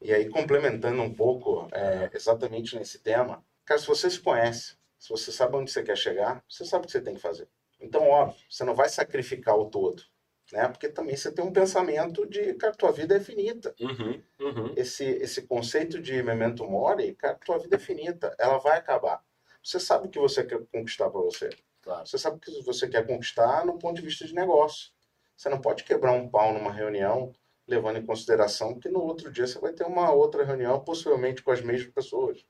[0.01, 5.09] E aí, complementando um pouco, é, exatamente nesse tema, cara, se você se conhece, se
[5.09, 7.49] você sabe onde você quer chegar, você sabe o que você tem que fazer.
[7.81, 10.03] Então, óbvio, você não vai sacrificar o todo,
[10.53, 10.67] né?
[10.67, 13.73] Porque também você tem um pensamento de, cara, tua vida é finita.
[13.81, 14.21] Uhum.
[14.41, 14.75] Uhum.
[14.77, 19.23] Esse, esse conceito de memento mori, cara, tua vida é finita, ela vai acabar.
[19.63, 21.51] Você sabe o que você quer conquistar para você.
[21.81, 22.05] Claro.
[22.05, 24.91] Você sabe o que você quer conquistar no ponto de vista de negócio.
[25.37, 27.33] Você não pode quebrar um pau numa reunião
[27.69, 31.53] levando em consideração que no outro dia você vai ter uma outra reunião, possivelmente com
[31.53, 32.45] as mesmas pessoas.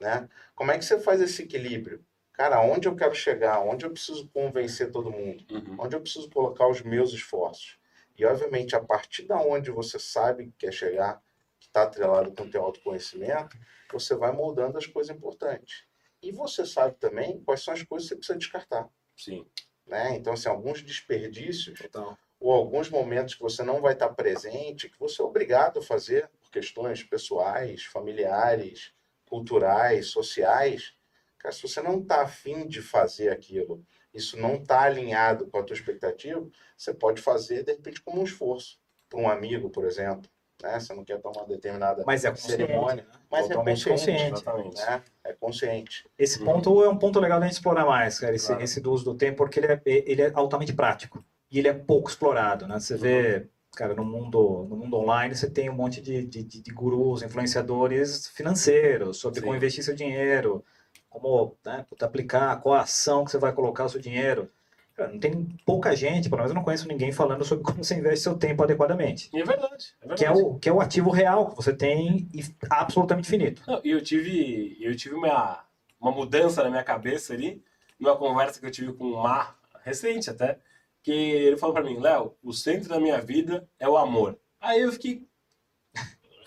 [0.00, 0.28] Né?
[0.54, 2.04] Como é que você faz esse equilíbrio?
[2.32, 3.60] Cara, onde eu quero chegar?
[3.60, 5.44] Onde eu preciso convencer todo mundo?
[5.50, 5.76] Uhum.
[5.78, 7.78] Onde eu preciso colocar os meus esforços?
[8.16, 11.22] E, obviamente, a partir da onde você sabe que quer chegar,
[11.58, 13.58] que está atrelado com o teu autoconhecimento,
[13.92, 15.84] você vai moldando as coisas importantes.
[16.22, 18.88] E você sabe também quais são as coisas que você precisa descartar.
[19.16, 19.46] Sim.
[19.86, 20.16] Né?
[20.16, 22.16] Então, assim, alguns desperdícios Total.
[22.38, 26.30] ou alguns momentos que você não vai estar presente, que você é obrigado a fazer
[26.40, 28.94] por questões pessoais, familiares,
[29.30, 30.92] culturais, sociais,
[31.38, 35.62] cara, se você não está afim de fazer aquilo, isso não está alinhado com a
[35.62, 36.44] tua expectativa,
[36.76, 38.78] você pode fazer, de repente, como um esforço.
[39.08, 40.30] Para um amigo, por exemplo.
[40.62, 40.78] Né?
[40.78, 43.18] Você não quer tomar determinada Mas é cerimônia, né?
[43.30, 44.44] mas Totalmente é consciente.
[44.44, 44.80] consciente.
[44.86, 45.02] Né?
[45.24, 46.08] É consciente.
[46.18, 46.44] Esse Uhum.
[46.44, 48.62] ponto é um ponto legal da gente explorar mais, cara, esse, Claro.
[48.62, 51.24] esse do uso do tempo, porque ele é, ele é altamente prático.
[51.50, 52.78] E ele é pouco explorado, né?
[52.78, 56.72] Você vê, cara, no mundo, no mundo online, você tem um monte de, de, de-
[56.72, 59.46] gurus, influenciadores financeiros, sobre Sim.
[59.46, 60.64] como investir seu dinheiro,
[61.08, 64.50] como né, aplicar, qual a ação que você vai colocar o seu dinheiro.
[64.96, 67.94] Cara, não tem pouca gente, pelo menos eu não conheço ninguém falando sobre como você
[67.94, 69.30] investe seu tempo adequadamente.
[69.32, 69.94] E é verdade.
[70.02, 70.18] É verdade.
[70.18, 73.62] Que é, o, que é o ativo real que você tem e absolutamente finito.
[73.66, 75.64] Não, E eu tive, eu tive uma,
[76.00, 77.62] uma mudança na minha cabeça ali,
[77.98, 80.58] numa conversa que eu tive com o Mar, recente até,
[81.02, 84.38] que ele falou pra mim, Léo, o centro da minha vida é o amor.
[84.60, 85.22] Aí eu fiquei...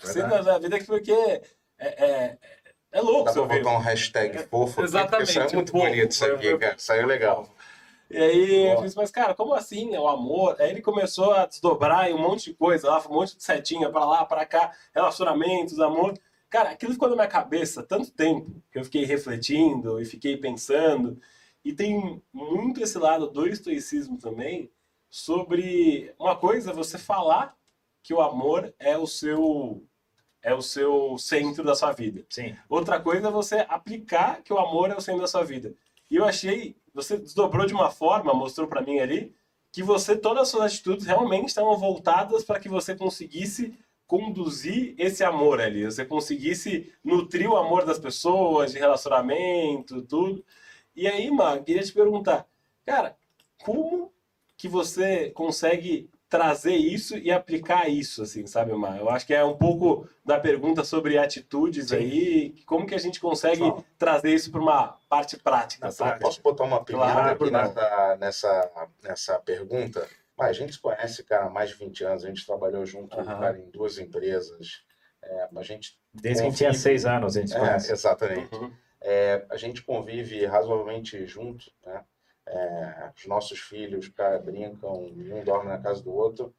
[0.02, 1.42] O centro da vida é porque é,
[1.78, 2.38] é,
[2.92, 3.62] é louco Dá para ouvir.
[3.62, 6.74] botar um hashtag fofo aqui, Exatamente, porque saiu muito fofo, bonito isso aqui, foi- cara.
[6.78, 7.48] Saiu legal.
[8.10, 9.94] E aí eu disse, mas cara, como assim?
[9.94, 10.56] É o amor?
[10.60, 13.90] Aí ele começou a desdobrar em um monte de coisa, lá, um monte de setinha
[13.90, 16.14] pra lá, pra cá, relacionamentos, amor.
[16.50, 21.18] Cara, aquilo ficou na minha cabeça tanto tempo que eu fiquei refletindo e fiquei pensando.
[21.64, 24.70] E tem muito esse lado do estoicismo também
[25.08, 27.56] sobre uma coisa, você falar
[28.02, 29.82] que o amor é o seu
[30.42, 32.22] é o seu centro da sua vida.
[32.28, 32.54] Sim.
[32.68, 35.74] Outra coisa é você aplicar que o amor é o centro da sua vida.
[36.10, 39.34] E eu achei, você desdobrou de uma forma, mostrou pra mim ali,
[39.72, 43.74] que você, todas as suas atitudes realmente estavam voltadas para que você conseguisse
[44.06, 50.44] conduzir esse amor ali, você conseguisse nutrir o amor das pessoas, de relacionamento, tudo.
[50.94, 52.46] E aí, Mar, queria te perguntar,
[52.84, 53.16] cara,
[53.64, 54.12] como
[54.56, 58.98] que você consegue trazer isso e aplicar isso, assim, sabe, Mar?
[58.98, 61.96] Eu acho que é um pouco da pergunta sobre atitudes Sim.
[61.96, 63.62] aí, como que a gente consegue
[63.98, 66.20] trazer isso para uma parte prática, sabe?
[66.20, 70.08] Posso botar uma pimenta claro, aqui nessa, nessa, nessa pergunta?
[70.36, 73.16] Mas a gente se conhece, cara, há mais de 20 anos, a gente trabalhou junto,
[73.16, 73.24] uhum.
[73.24, 74.82] cara, em duas empresas.
[75.22, 77.92] É, a gente Desde que a gente tinha seis anos, a gente se é, conhece.
[77.92, 78.54] Exatamente.
[78.54, 78.72] Uhum.
[79.06, 82.02] É, a gente convive razoavelmente junto, né?
[82.46, 86.54] É, os nossos filhos, cara, brincam, um dorme na casa do outro.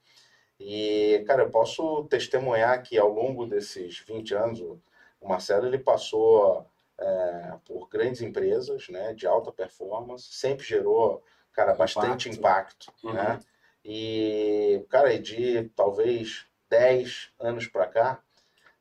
[0.60, 6.66] E, cara, eu posso testemunhar que ao longo desses 20 anos, o Marcelo ele passou
[6.98, 13.14] é, por grandes empresas, né, de alta performance, sempre gerou, cara, bastante impacto, impacto uhum.
[13.14, 13.40] né?
[13.84, 18.24] E, cara, de talvez 10 anos para cá,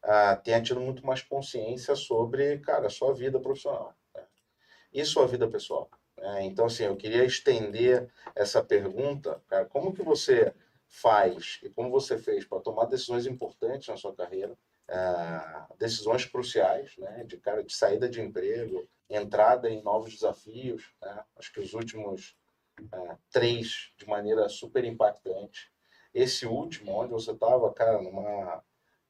[0.04, 4.22] uh, tenha tido muito mais consciência sobre, cara, a sua vida profissional né?
[4.92, 5.90] e sua vida pessoal.
[6.16, 6.44] Né?
[6.44, 10.54] Então, assim, eu queria estender essa pergunta, cara, como que você
[10.86, 14.52] faz e como você fez para tomar decisões importantes na sua carreira,
[14.90, 20.94] uh, decisões cruciais, né, de cara de saída de emprego, entrada em novos desafios.
[21.02, 21.24] Né?
[21.36, 22.36] Acho que os últimos
[22.92, 25.72] é, três de maneira super impactante.
[26.12, 28.62] Esse último, onde você estava, cara, numa,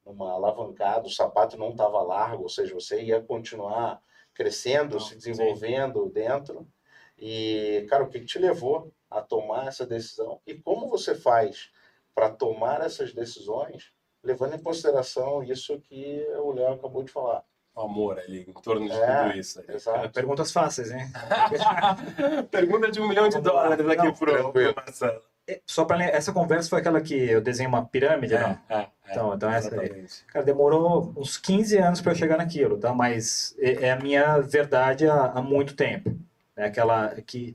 [0.05, 4.03] numa alavancada, o sapato não estava largo, ou seja, você ia continuar
[4.35, 6.13] crescendo, não, se desenvolvendo sim.
[6.13, 6.67] dentro.
[7.19, 11.71] E, cara, o que te levou a tomar essa decisão e como você faz
[12.15, 17.45] para tomar essas decisões, levando em consideração isso que o Léo acabou de falar
[17.77, 19.63] amor ali em torno de é, tudo isso.
[19.69, 20.11] Exato.
[20.11, 21.07] Perguntas fáceis, hein?
[22.51, 25.23] Pergunta de um milhão de dólares aqui pro, pro Marcelo.
[25.47, 28.59] É, só para essa conversa foi aquela que eu desenhei uma pirâmide, é, não?
[28.69, 30.07] É, então, então essa aí.
[30.29, 32.95] Cara, demorou uns 15 anos para eu chegar naquilo, tá?
[32.95, 36.19] Mas é, é a minha verdade há, há, muito tempo.
[36.57, 37.55] É aquela que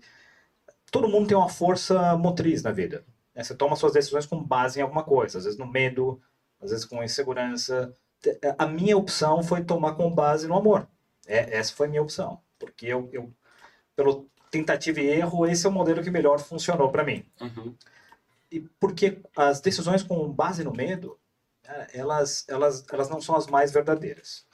[0.91, 3.04] todo mundo tem uma força motriz na vida.
[3.34, 3.43] Né?
[3.43, 6.21] Você toma suas decisões com base em alguma coisa, às vezes no medo,
[6.62, 7.95] às vezes com insegurança,
[8.58, 10.88] a minha opção foi tomar com base no amor.
[11.25, 12.41] É, essa foi a minha opção.
[12.58, 13.34] Porque eu, eu,
[13.95, 17.25] pelo tentativa e erro, esse é o modelo que melhor funcionou para mim.
[17.39, 17.75] Uhum.
[18.51, 21.17] E porque as decisões com base no medo,
[21.63, 24.45] né, elas, elas, elas não são as mais verdadeiras.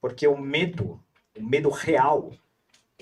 [0.00, 1.02] Porque o medo,
[1.36, 2.32] o medo real,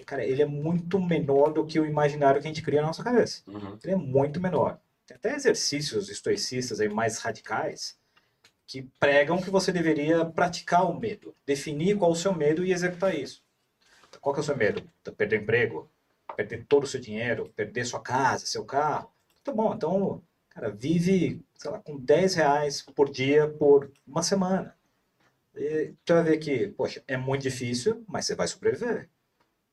[0.04, 3.04] cara, ele é muito menor do que o imaginário que a gente cria na nossa
[3.04, 3.42] cabeça.
[3.46, 3.78] Uhum.
[3.82, 4.78] Ele é muito menor.
[5.06, 7.96] Tem até exercícios estoicistas aí mais radicais
[8.66, 12.72] que pregam que você deveria praticar o medo, definir qual é o seu medo e
[12.72, 13.40] executar isso.
[14.20, 14.82] Qual que é o seu medo?
[15.16, 15.88] Perder emprego?
[16.36, 17.50] Perder todo o seu dinheiro?
[17.56, 19.10] Perder sua casa, seu carro?
[19.42, 24.76] Tá bom, então, cara, vive, sei lá, com 10 reais por dia por uma semana.
[25.54, 29.08] E você vai ver que, poxa, é muito difícil, mas você vai sobreviver.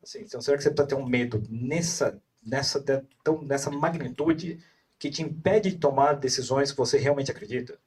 [0.02, 2.84] Assim, então, será que você precisa ter um medo nessa, nessa,
[3.24, 4.60] tão, nessa magnitude
[4.98, 7.78] que te impede de tomar decisões que você realmente acredita?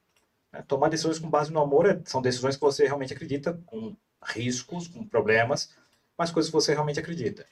[0.51, 3.95] É, tomar decisões com base no amor é, são decisões que você realmente acredita, com
[4.23, 5.69] riscos, com problemas,
[6.17, 7.45] mas coisas que você realmente acredita.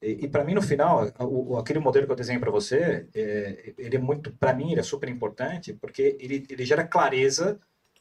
[0.00, 3.74] E, e para mim, no final, o, aquele modelo que eu desenho para você, é,
[3.76, 7.60] ele é muito, para mim, ele é super importante, porque ele, ele gera clareza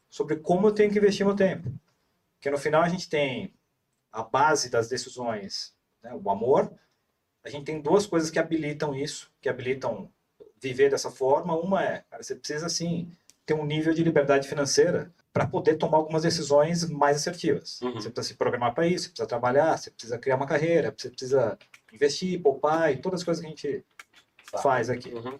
[0.09, 1.71] sobre como eu tenho que investir meu tempo.
[2.35, 3.53] Porque no final a gente tem
[4.11, 6.71] a base das decisões, né, o amor,
[7.43, 10.11] a gente tem duas coisas que habilitam isso, que habilitam
[10.61, 11.57] viver dessa forma.
[11.57, 13.11] Uma é, cara, você precisa, assim,
[13.47, 17.81] ter um nível de liberdade financeira para poder tomar algumas decisões mais assertivas.
[17.81, 17.93] Uhum.
[17.93, 21.09] Você precisa se programar para isso, você precisa trabalhar, você precisa criar uma carreira, você
[21.09, 21.57] precisa
[21.93, 23.85] investir, poupar e todas as coisas que a gente
[24.51, 24.57] tá.
[24.57, 25.13] faz aqui.
[25.13, 25.39] Uhum.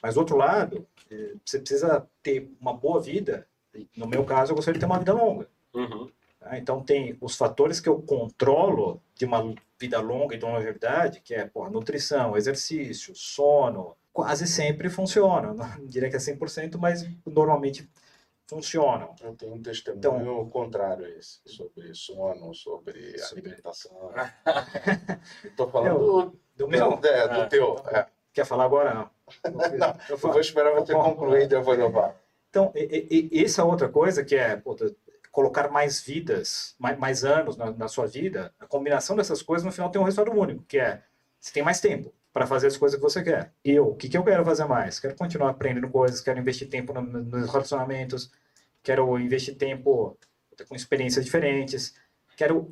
[0.00, 3.44] Mas, do outro lado, eh, você precisa ter uma boa vida.
[3.96, 5.48] No meu caso, eu gostaria de ter uma vida longa.
[5.74, 6.08] Uhum.
[6.38, 6.56] Tá?
[6.56, 11.20] Então, tem os fatores que eu controlo de uma vida longa e de uma verdade,
[11.20, 15.54] que é porra, nutrição, exercício, sono, quase sempre funcionam.
[15.54, 17.88] Não diria que é 100%, mas normalmente
[18.48, 19.14] funcionam.
[19.22, 23.42] Eu tenho um testemunho então, contrário a esse, sobre sono, sobre, sobre...
[23.42, 24.10] alimentação.
[25.44, 26.96] Estou falando eu, do, do, meu.
[26.96, 27.76] Do, é, do é, teu.
[27.86, 28.06] É.
[28.32, 28.92] Quer falar agora?
[28.92, 29.10] Não.
[29.78, 32.14] não eu vou esperar você concluir e depois eu falo.
[32.50, 34.92] Então, e, e, essa outra coisa que é puta,
[35.30, 39.70] colocar mais vidas, mais, mais anos na, na, sua vida, a combinação dessas coisas no
[39.70, 41.04] final tem um resultado único, que é
[41.38, 43.52] você tem mais tempo para fazer as coisas que você quer.
[43.64, 45.00] Eu, o que, que eu quero fazer mais?
[45.00, 48.30] Quero continuar aprendendo coisas, quero investir tempo no, nos relacionamentos,
[48.80, 50.16] quero investir tempo
[50.68, 51.96] com experiências diferentes,
[52.36, 52.70] quero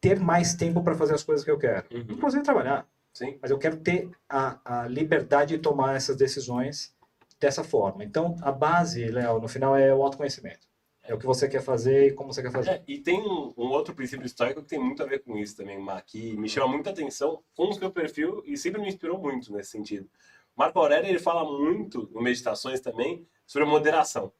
[0.00, 1.84] ter mais tempo para fazer as coisas que eu quero.
[1.92, 2.06] Uhum.
[2.08, 2.88] Inclusive trabalhar.
[3.12, 3.36] Sim.
[3.42, 6.94] Mas eu quero ter a, a liberdade de tomar essas decisões
[7.38, 8.02] dessa forma.
[8.04, 10.66] Então, a base, Léo, no final é o autoconhecimento.
[11.06, 12.70] É o que você quer fazer e como você quer fazer.
[12.70, 15.54] É, e tem um, um, outro princípio histórico que tem muito a ver com isso
[15.54, 19.18] também, Mar, que me chama muita atenção com o seu perfil e sempre me inspirou
[19.18, 20.08] muito nesse sentido.
[20.56, 24.32] Marco Aurélio ele fala muito em meditações também sobre moderação.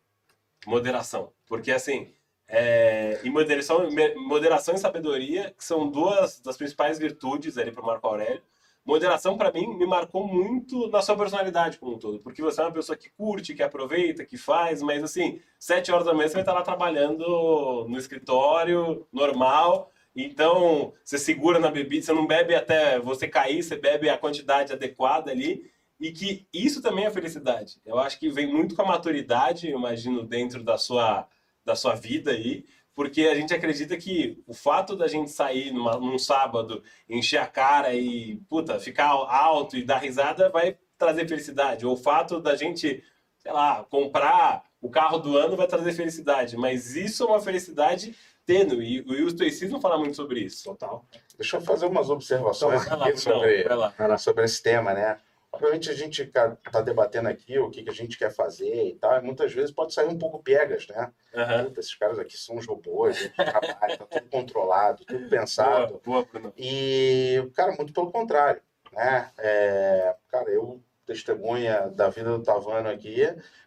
[0.67, 1.33] Moderação.
[1.47, 2.11] Porque assim,
[2.49, 8.07] é, e moderação, moderação e sabedoria, que são duas das principais virtudes ali para Marco
[8.07, 8.43] Aurélio.
[8.85, 12.65] Moderação, para mim, me marcou muito na sua personalidade como um todo, porque você é
[12.65, 16.35] uma pessoa que curte, que aproveita, que faz, mas assim, sete horas da manhã você
[16.35, 22.55] vai estar lá trabalhando no escritório, normal, então você segura na bebida, você não bebe
[22.55, 27.81] até você cair, você bebe a quantidade adequada ali, e que isso também é felicidade.
[27.87, 31.27] Eu acho que vem muito com a maturidade, imagino, dentro da sua,
[31.65, 35.99] da sua vida aí, porque a gente acredita que o fato da gente sair numa,
[35.99, 41.85] num sábado, encher a cara e, puta, ficar alto e dar risada vai trazer felicidade.
[41.85, 43.03] Ou o fato da gente,
[43.39, 46.57] sei lá, comprar o carro do ano vai trazer felicidade.
[46.57, 48.15] Mas isso é uma felicidade
[48.47, 49.03] tênue.
[49.07, 50.65] E o estoicismo fala muito sobre isso.
[50.65, 51.05] Total.
[51.37, 53.65] Deixa eu fazer umas observações então, lá, sobre,
[54.09, 55.19] não, sobre esse tema, né?
[55.55, 59.17] Obviamente a gente está debatendo aqui o que, que a gente quer fazer e tal,
[59.17, 61.13] e muitas vezes pode sair um pouco piegas, né?
[61.33, 61.67] Uhum.
[61.67, 66.01] Puta, esses caras aqui são os robôs, tá tudo controlado, tudo pensado.
[66.05, 68.61] Boa, boa, e, cara, muito pelo contrário,
[68.93, 69.31] né?
[69.39, 73.21] É, cara, eu testemunha da vida do Tavano aqui,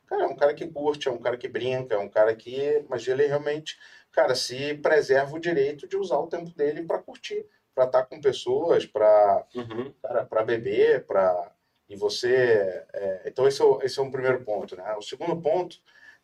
[0.07, 2.83] cara, é um cara que curte, é um cara que brinca, é um cara que,
[2.89, 3.79] mas ele realmente,
[4.11, 8.05] cara, se preserva o direito de usar o tempo dele para curtir, para estar tá
[8.05, 9.93] com pessoas, para uhum.
[10.27, 11.53] para beber, para
[11.89, 12.83] e você.
[12.93, 14.75] É, então, esse é, o, esse é um primeiro ponto.
[14.75, 14.93] Né?
[14.97, 15.77] O segundo ponto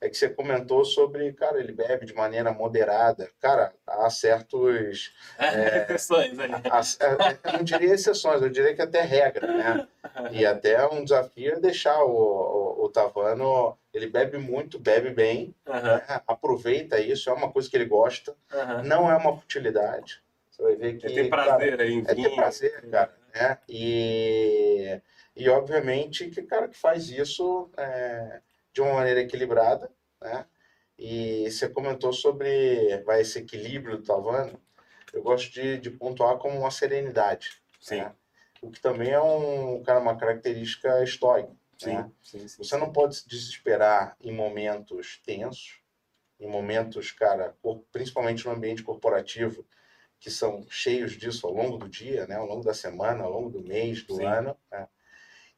[0.03, 3.29] é que você comentou sobre, cara, ele bebe de maneira moderada.
[3.39, 5.13] Cara, há certos.
[5.39, 6.53] É, exceções ali.
[6.69, 9.87] Há, há, é, não diria exceções, eu diria que até regra, né?
[10.31, 13.77] E até um desafio é deixar o, o, o Tavano.
[13.93, 15.81] Ele bebe muito, bebe bem, uhum.
[15.81, 16.21] né?
[16.27, 18.83] aproveita isso, é uma coisa que ele gosta, uhum.
[18.83, 20.19] não é uma futilidade.
[20.49, 21.05] Você vai ver que.
[21.05, 23.13] É ter prazer cara, aí É ter prazer, cara.
[23.33, 23.57] Né?
[23.69, 25.01] E
[25.35, 28.41] e, obviamente, que cara que faz isso é,
[28.73, 29.91] de uma maneira equilibrada,
[30.21, 30.45] né?
[30.97, 34.59] E você comentou sobre vai, esse equilíbrio do Tavano.
[35.11, 37.61] Eu gosto de, de pontuar como uma serenidade.
[37.79, 37.97] Sim.
[37.97, 38.15] Né?
[38.61, 41.51] O que também é um, cara, uma característica estoica.
[41.77, 42.11] Sim, né?
[42.21, 45.81] sim, sim, Você não pode se desesperar em momentos tensos,
[46.39, 47.55] em momentos, cara,
[47.91, 49.65] principalmente no ambiente corporativo,
[50.19, 52.35] que são cheios disso ao longo do dia, né?
[52.35, 54.55] ao longo da semana, ao longo do mês, do ano.
[54.71, 54.87] Né?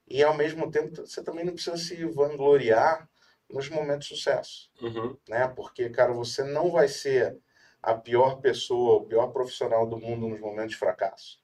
[0.08, 3.10] E, ao mesmo tempo, você também não precisa se vangloriar
[3.50, 4.70] nos momentos de sucesso.
[4.82, 5.18] Uhum.
[5.28, 5.48] Né?
[5.48, 7.38] Porque, cara, você não vai ser
[7.82, 11.40] a pior pessoa, o pior profissional do mundo nos momentos de fracasso.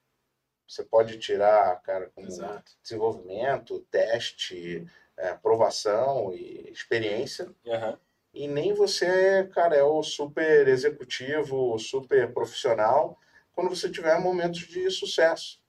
[0.66, 2.72] Você pode tirar, cara, como Exato.
[2.82, 7.46] desenvolvimento, teste, é, aprovação e experiência.
[7.64, 7.96] Uhum.
[8.34, 13.18] E nem você, cara, é o super executivo, super profissional
[13.52, 15.61] quando você tiver momentos de sucesso.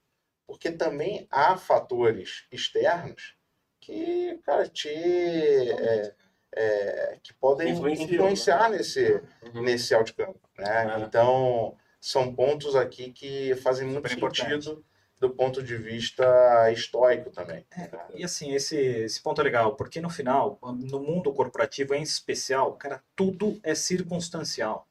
[0.45, 3.35] Porque também há fatores externos
[3.79, 4.89] que, cara, te.
[4.89, 6.15] É,
[6.55, 8.77] é, que podem influenciar né?
[8.77, 9.63] nesse, uhum.
[9.63, 10.35] nesse outcome.
[10.57, 11.03] Né?
[11.07, 14.85] Então, são pontos aqui que fazem muito sentido
[15.19, 17.65] do ponto de vista estoico também.
[17.75, 22.01] É, e assim, esse, esse ponto é legal, porque no final, no mundo corporativo em
[22.01, 24.87] especial, cara, tudo é circunstancial.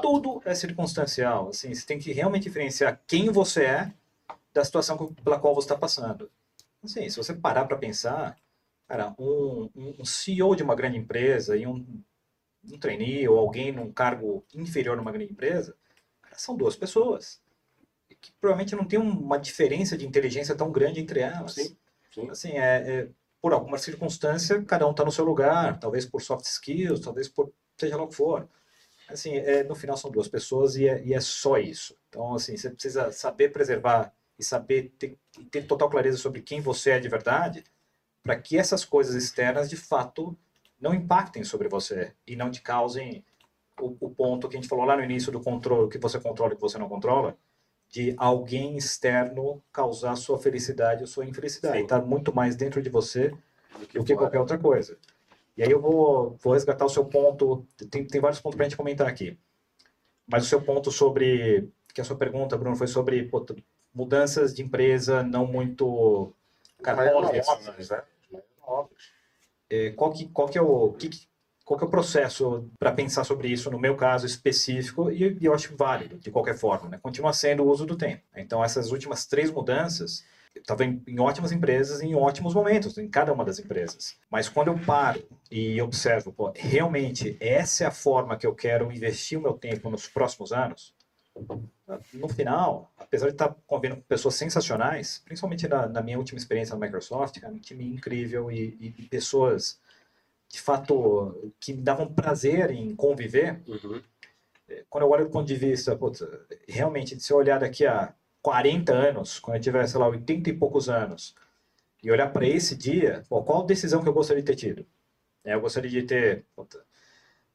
[0.00, 1.48] Tudo é circunstancial.
[1.48, 3.92] Assim, você tem que realmente diferenciar quem você é
[4.52, 6.30] da situação pela qual você está passando.
[6.82, 8.36] Assim, se você parar para pensar,
[8.88, 12.02] cara, um, um, CEO de uma grande empresa e um,
[12.64, 15.76] um trainee ou alguém num cargo inferior numa grande empresa,
[16.22, 17.40] cara, são duas pessoas
[18.22, 21.54] que provavelmente não tem uma diferença de inteligência tão grande entre elas.
[21.54, 21.76] Sim,
[22.14, 22.30] sim.
[22.30, 23.08] Assim, é, é,
[23.40, 27.52] por alguma circunstância, cada um está no seu lugar, talvez por soft skills, talvez por
[27.76, 28.48] seja lá o que for.
[29.08, 31.96] Assim, é, no final são duas pessoas e é, e é só isso.
[32.08, 35.16] Então, assim, você precisa saber preservar e saber ter,
[35.50, 37.64] ter total clareza sobre quem você é de verdade,
[38.22, 40.36] para que essas coisas externas de fato
[40.80, 43.24] não impactem sobre você e não te causem
[43.80, 46.52] o, o, ponto que a gente falou lá no início do controle, que você controla
[46.52, 47.36] e que você não controla,
[47.88, 51.82] de alguém externo causar sua felicidade ou sua infelicidade.
[51.82, 53.28] Está muito mais dentro de você
[53.78, 54.96] do que, do que qualquer outra coisa.
[55.56, 58.68] E aí eu vou, vou resgatar o seu ponto, tem, tem vários pontos para a
[58.68, 59.38] gente comentar aqui.
[60.26, 63.44] Mas o seu ponto sobre, que a sua pergunta, Bruno, foi sobre pô,
[63.94, 66.32] mudanças de empresa não muito
[67.56, 67.90] óbvias.
[67.90, 68.02] Né?
[69.70, 71.10] É, qual, que, qual, que é o, que,
[71.64, 75.44] qual que é o processo para pensar sobre isso no meu caso específico e, e
[75.44, 76.98] eu acho válido de qualquer forma, né?
[77.02, 78.22] continua sendo o uso do tempo.
[78.36, 80.24] Então essas últimas três mudanças
[80.54, 84.16] estava em, em, ótimas empresas, em ótimos momentos, em cada uma das empresas.
[84.30, 88.92] Mas quando eu paro e observo, pô, realmente essa é a forma que eu quero
[88.92, 90.94] investir o meu tempo nos próximos anos,
[92.14, 96.76] no final, apesar de estar convivendo com pessoas sensacionais, principalmente na, na minha última experiência
[96.76, 99.80] na Microsoft, cara, um time incrível e, e, e, pessoas,
[100.48, 103.62] de fato, que me davam prazer em conviver.
[103.66, 104.02] Uhum.
[104.68, 106.22] É, quando eu olho do ponto de vista, putz,
[106.68, 110.52] realmente, se eu olhar daqui a 40 anos, quando eu tiver, sei lá, 80 e
[110.52, 111.34] poucos anos,
[112.02, 114.86] e olhar para esse dia, pô, qual decisão que eu gostaria de ter tido?
[115.44, 116.84] É, eu gostaria de ter puta,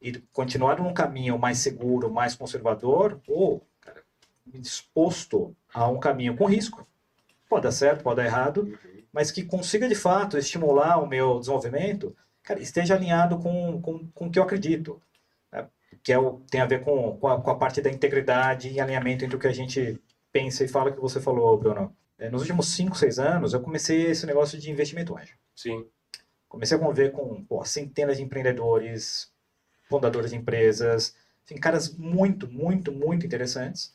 [0.02, 4.04] ir, continuar num caminho mais seguro, mais conservador, ou cara,
[4.46, 6.88] disposto a um caminho com risco.
[7.50, 8.78] Pode dar certo, pode dar errado,
[9.12, 14.28] mas que consiga de fato estimular o meu desenvolvimento, cara, esteja alinhado com, com, com
[14.28, 15.02] o que eu acredito.
[15.52, 15.68] Né?
[16.04, 18.80] Que é o, tem a ver com, com a, com a parte da integridade e
[18.80, 20.00] alinhamento entre o que a gente
[20.32, 21.96] pensa e fala que você falou, Bruno.
[22.20, 25.36] É, nos últimos 5, 6 anos, eu comecei esse negócio de investimento anjo.
[25.56, 25.86] Sim.
[26.48, 29.32] Comecei a conviver com pô, centenas de empreendedores,
[29.90, 31.16] fundadores de empresas,
[31.46, 33.94] enfim, caras muito, muito, muito interessantes.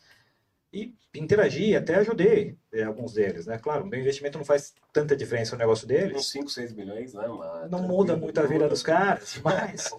[0.71, 3.59] E interagi, até ajudei é, alguns deles, né?
[3.59, 6.17] Claro, meu investimento não faz tanta diferença no negócio deles.
[6.17, 7.27] Uns 5, 6 milhões, né?
[7.27, 7.67] Uma...
[7.67, 9.91] Não muda muito a vida dos caras, mas...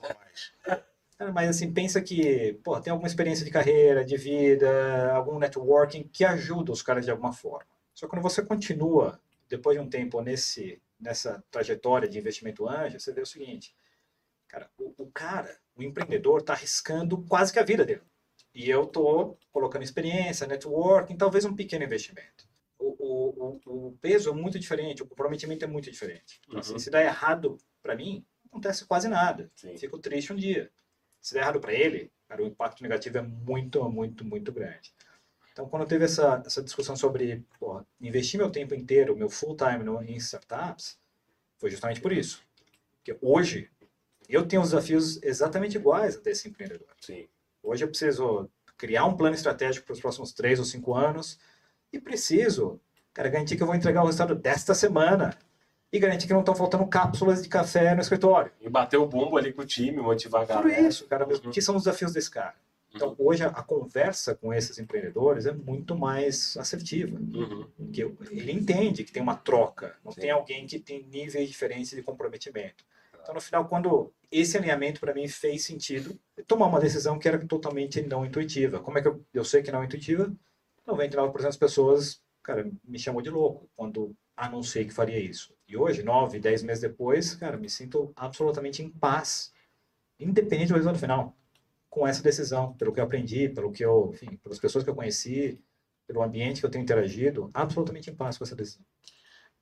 [1.32, 6.24] Mas assim, pensa que pô, tem alguma experiência de carreira, de vida, algum networking que
[6.24, 7.66] ajuda os caras de alguma forma.
[7.94, 12.98] Só que quando você continua, depois de um tempo, nesse, nessa trajetória de investimento anjo,
[12.98, 13.72] você vê o seguinte,
[14.54, 18.02] cara, o, o cara, o empreendedor está arriscando quase que a vida dele.
[18.54, 22.48] E eu estou colocando experiência, networking, talvez um pequeno investimento.
[22.78, 26.40] O, o, o, peso é muito diferente, o comprometimento é muito diferente.
[26.46, 26.76] Então, assim, uhum.
[26.76, 29.50] assim, se dá errado para mim, não acontece quase nada.
[29.56, 29.76] Sim.
[29.76, 30.70] Fico triste um dia
[31.20, 34.92] se der errado para ele, cara, o impacto negativo é muito, muito, muito grande.
[35.50, 39.82] Então, quando teve essa, essa discussão sobre porra, investir meu tempo inteiro, meu full time
[39.82, 40.98] no, em startups,
[41.56, 42.44] foi justamente por isso.
[42.96, 43.70] Porque hoje,
[44.28, 46.88] eu tenho os desafios exatamente iguais a desse empreendedor.
[47.00, 47.28] Sim.
[47.62, 51.38] Hoje eu preciso criar um plano estratégico para os próximos três ou cinco anos
[51.92, 52.80] e preciso,
[53.12, 55.36] cara, garantir que eu vou entregar o resultado desta semana
[55.92, 58.50] e garantir que não estão faltando cápsulas de café no escritório.
[58.60, 60.74] E bater o bumbo ali com o time, motivar a galera.
[60.74, 61.24] Tudo isso, cara.
[61.24, 61.50] Uhum.
[61.52, 62.54] Que são os desafios desse cara.
[62.92, 63.16] Então, uhum.
[63.18, 67.16] hoje, a, a, conversa com esses empreendedores é muito mais assertiva.
[67.16, 67.66] Uhum.
[67.76, 70.22] Porque ele entende que tem uma troca, não Sim.
[70.22, 72.84] tem alguém que tem níveis diferentes de comprometimento.
[73.24, 77.38] Então, no final, quando esse alinhamento para mim fez sentido, tomar uma decisão que era
[77.46, 78.80] totalmente não intuitiva.
[78.80, 80.30] Como é que eu, eu sei que não é intuitiva?
[80.86, 85.56] 99% das pessoas, cara, me chamou de louco quando anunciei que faria isso.
[85.66, 89.54] E hoje, nove, dez meses depois, cara, me sinto absolutamente em paz,
[90.20, 91.34] independente do resultado final,
[91.88, 94.94] com essa decisão, pelo que eu aprendi, pelo que eu, enfim, pelas pessoas que eu
[94.94, 95.58] conheci,
[96.06, 98.84] pelo ambiente que eu tenho interagido, absolutamente em paz com essa decisão.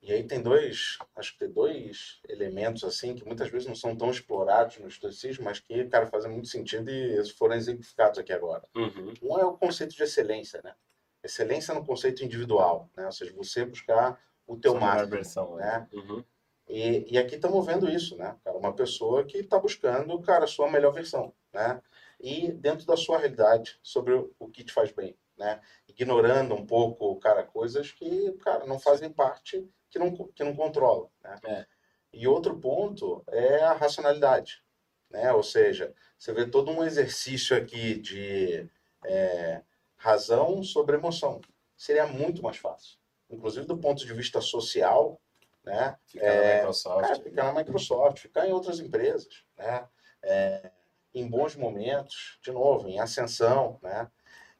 [0.03, 3.95] E aí tem dois, acho que tem dois elementos assim que muitas vezes não são
[3.95, 8.67] tão explorados no estoicismo, mas que, cara, fazem muito sentido e foram exemplificados aqui agora.
[8.75, 9.13] Uhum.
[9.21, 10.75] Um é o conceito de excelência, né?
[11.23, 13.05] Excelência no conceito individual, né?
[13.05, 15.09] Ou seja, você buscar o teu máximo.
[15.09, 15.65] Versão, né?
[15.65, 15.87] né?
[15.93, 16.23] Uhum.
[16.67, 18.35] E, e aqui estamos vendo isso, né?
[18.43, 21.81] Cara, uma pessoa que está buscando, cara, a sua melhor versão, né?
[22.19, 25.61] E dentro da sua realidade, sobre o que te faz bem, né?
[25.87, 31.09] Ignorando um pouco, cara, coisas que, cara, não fazem parte, que não, que não controla,
[31.23, 31.39] né?
[31.45, 31.65] É.
[32.13, 34.63] E outro ponto é a racionalidade,
[35.09, 35.33] né?
[35.33, 38.69] Ou seja, você vê todo um exercício aqui de
[39.05, 39.61] é,
[39.97, 41.41] razão sobre emoção.
[41.75, 45.19] Seria muito mais fácil inclusive do ponto de vista social,
[45.63, 45.97] né?
[46.05, 47.07] Ficar é, na Microsoft.
[47.07, 49.87] Cara, ficar na Microsoft, ficar em outras empresas, né?
[50.21, 50.71] É,
[51.13, 54.09] em bons momentos, de novo, em ascensão, né?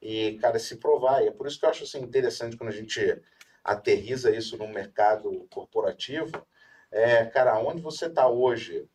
[0.03, 1.23] E, cara, se provar.
[1.23, 3.21] E é por isso que eu acho assim, interessante quando a gente
[3.63, 6.45] aterriza isso no mercado corporativo.
[6.91, 8.85] É, cara, onde você está hoje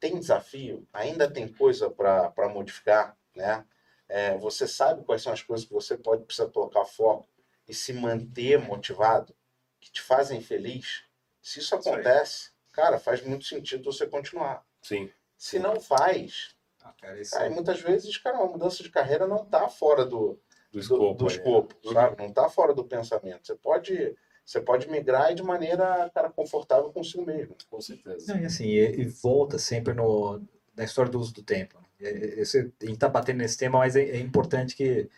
[0.00, 3.64] tem desafio, ainda tem coisa para modificar, né?
[4.08, 7.28] É, você sabe quais são as coisas que você pode precisar colocar foco
[7.68, 9.34] e se manter motivado,
[9.80, 11.04] que te fazem feliz,
[11.40, 14.64] se isso acontece, cara, faz muito sentido você continuar.
[14.82, 15.10] Sim.
[15.36, 17.48] Se não faz, ah, cara, cara, é...
[17.48, 20.40] muitas vezes, cara, uma mudança de carreira não está fora do,
[20.70, 21.92] do escopo, do, do escopo é.
[21.92, 22.16] sabe?
[22.18, 23.46] Não está fora do pensamento.
[23.46, 27.54] Você pode você pode migrar de maneira cara, confortável consigo mesmo.
[27.68, 28.32] Com certeza.
[28.32, 30.40] Não, e assim, e, e, volta sempre no,
[30.74, 31.78] na história do uso do tempo.
[32.00, 35.10] Esse, a gente está batendo nesse tema, mas é, é, importante que,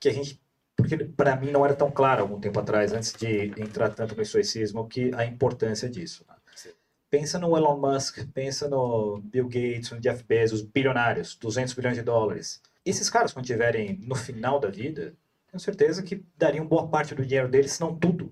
[0.00, 0.40] que a gente
[0.74, 4.22] porque para mim não era tão claro algum tempo atrás, antes de entrar tanto no
[4.22, 6.24] estoicismo, que a importância disso.
[6.26, 6.34] Né?
[7.10, 12.02] Pensa no Elon Musk, pensa no Bill Gates, no Jeff Bezos, bilionários, 200 bilhões de
[12.02, 12.62] dólares.
[12.84, 15.14] Esses caras, quando estiverem no final da vida,
[15.50, 18.30] tenho certeza que dariam boa parte do dinheiro deles, se não tudo,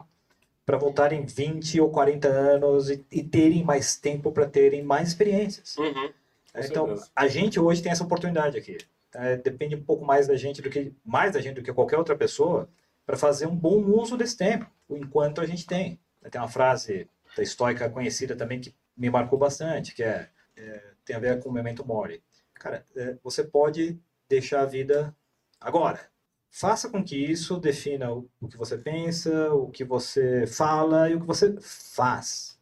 [0.66, 5.76] para voltarem 20 ou 40 anos e, e terem mais tempo para terem mais experiências.
[5.76, 6.12] Uhum,
[6.54, 7.10] então, certeza.
[7.14, 8.78] a gente hoje tem essa oportunidade aqui.
[9.12, 11.98] É, depende um pouco mais da gente do que mais da gente do que qualquer
[11.98, 12.68] outra pessoa
[13.04, 15.98] para fazer um bom uso desse tempo, enquanto a gente tem.
[16.30, 21.16] Tem uma frase da estoica conhecida também que me marcou bastante, que é, é tem
[21.16, 22.22] a ver com o memento mori.
[22.54, 23.98] Cara, é, você pode
[24.30, 25.14] deixar a vida
[25.60, 26.08] agora.
[26.48, 31.20] Faça com que isso defina o, que você pensa, o que você fala e o
[31.20, 32.58] que você faz.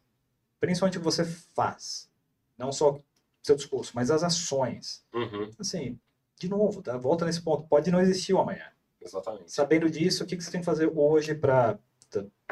[0.59, 2.09] Principalmente o que você faz.
[2.57, 2.99] Não só
[3.41, 5.03] seu discurso, mas as ações.
[5.13, 5.97] Uhum, Assim,
[6.39, 6.97] de novo, tá?
[6.97, 7.67] volta nesse ponto.
[7.67, 8.65] Pode não existir o amanhã.
[9.01, 9.51] exatamente.
[9.51, 11.79] Sabendo disso, o que você tem que fazer hoje para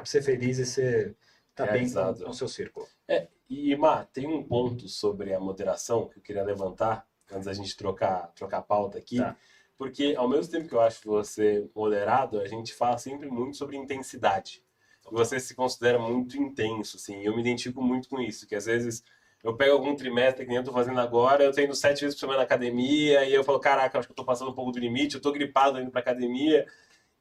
[0.06, 1.16] ser feliz e ser
[1.54, 2.24] tá bem com, Realizado.
[2.24, 2.88] com o seu círculo?
[3.50, 7.76] E, Mar, tem um ponto sobre a moderação que eu queria levantar antes da gente
[7.76, 9.18] trocar, trocar a pauta aqui.
[9.18, 9.36] Tá.
[9.78, 13.78] Porque, ao mesmo tempo que eu acho você moderado, a gente fala sempre muito sobre
[13.78, 14.64] intensidade.
[15.12, 17.22] Você se considera muito intenso, assim.
[17.22, 19.04] Eu me identifico muito com isso, que às vezes
[19.44, 22.16] eu pego algum trimestre que nem eu tô fazendo agora, eu tô indo sete vezes
[22.16, 24.72] por semana na academia, e eu falo, caraca, acho que eu tô passando um pouco
[24.72, 26.66] do limite, eu tô gripado indo pra academia.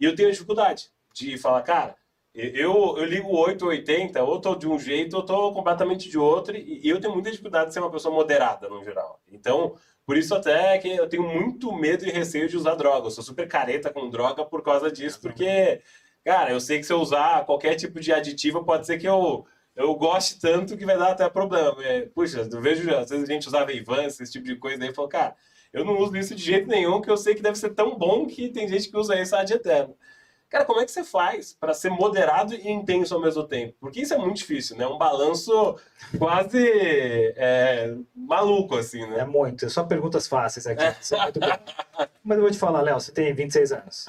[0.00, 1.96] E eu tenho dificuldade de falar, cara,
[2.36, 6.18] eu, eu ligo 8 ou 80, ou tô de um jeito, ou tô completamente de
[6.18, 9.20] outro, e, eu tenho muita dificuldade de ser uma pessoa moderada, no geral.
[9.32, 9.74] Então,
[10.04, 13.06] por isso até que eu tenho muito medo e receio de usar droga.
[13.06, 15.80] Eu sou super careta com droga por causa disso, porque,
[16.24, 19.46] cara, eu sei que se eu usar qualquer tipo de aditivo, pode ser que eu,
[19.74, 21.74] eu goste tanto que vai dar até problema.
[21.84, 24.88] É, puxa, eu vejo às vezes a gente usar Veivança, esse tipo de coisa, daí
[24.88, 25.34] eu falo, cara,
[25.72, 28.26] eu não uso isso de jeito nenhum, que eu sei que deve ser tão bom
[28.26, 29.96] que tem gente que usa isso ad eterno.
[30.48, 33.74] Cara, como é que você faz para ser moderado e intenso ao mesmo tempo?
[33.80, 34.84] Porque isso é muito difícil, né?
[34.84, 35.76] É um balanço
[36.18, 36.62] quase
[37.36, 39.24] é, maluco, assim, É né?
[39.24, 40.82] muito, é só perguntas fáceis aqui.
[40.84, 42.06] É muito bom.
[42.22, 44.08] Mas eu vou te falar, Léo, você tem 26 anos.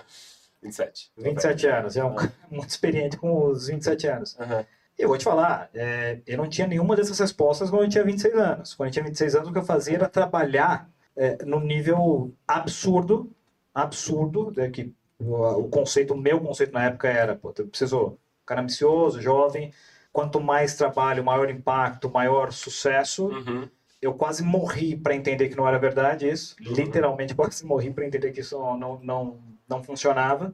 [0.62, 1.12] 27.
[1.18, 4.40] 27 anos, é um cara muito experiente com os 27 anos.
[4.40, 4.66] Aham.
[4.98, 8.34] Eu vou te falar, é, eu não tinha nenhuma dessas respostas quando eu tinha 26
[8.36, 8.74] anos.
[8.74, 13.32] Quando eu tinha 26 anos, o que eu fazia era trabalhar é, num nível absurdo,
[13.74, 18.62] absurdo, né, que o, conceito, o meu conceito na época era, pô, eu preciso, cara
[18.62, 19.74] ambicioso, jovem,
[20.14, 23.28] quanto mais trabalho, maior impacto, maior sucesso.
[23.28, 23.68] Uhum.
[24.02, 26.74] Eu quase morri para entender que não era verdade isso, Uhum.
[26.74, 30.54] literalmente quase morri para entender que isso não, não, não funcionava.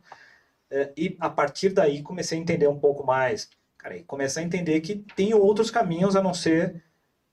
[0.72, 3.50] É, E a partir daí comecei a entender um pouco mais.
[3.78, 6.82] Cara, e comecei a entender que tem outros caminhos a não ser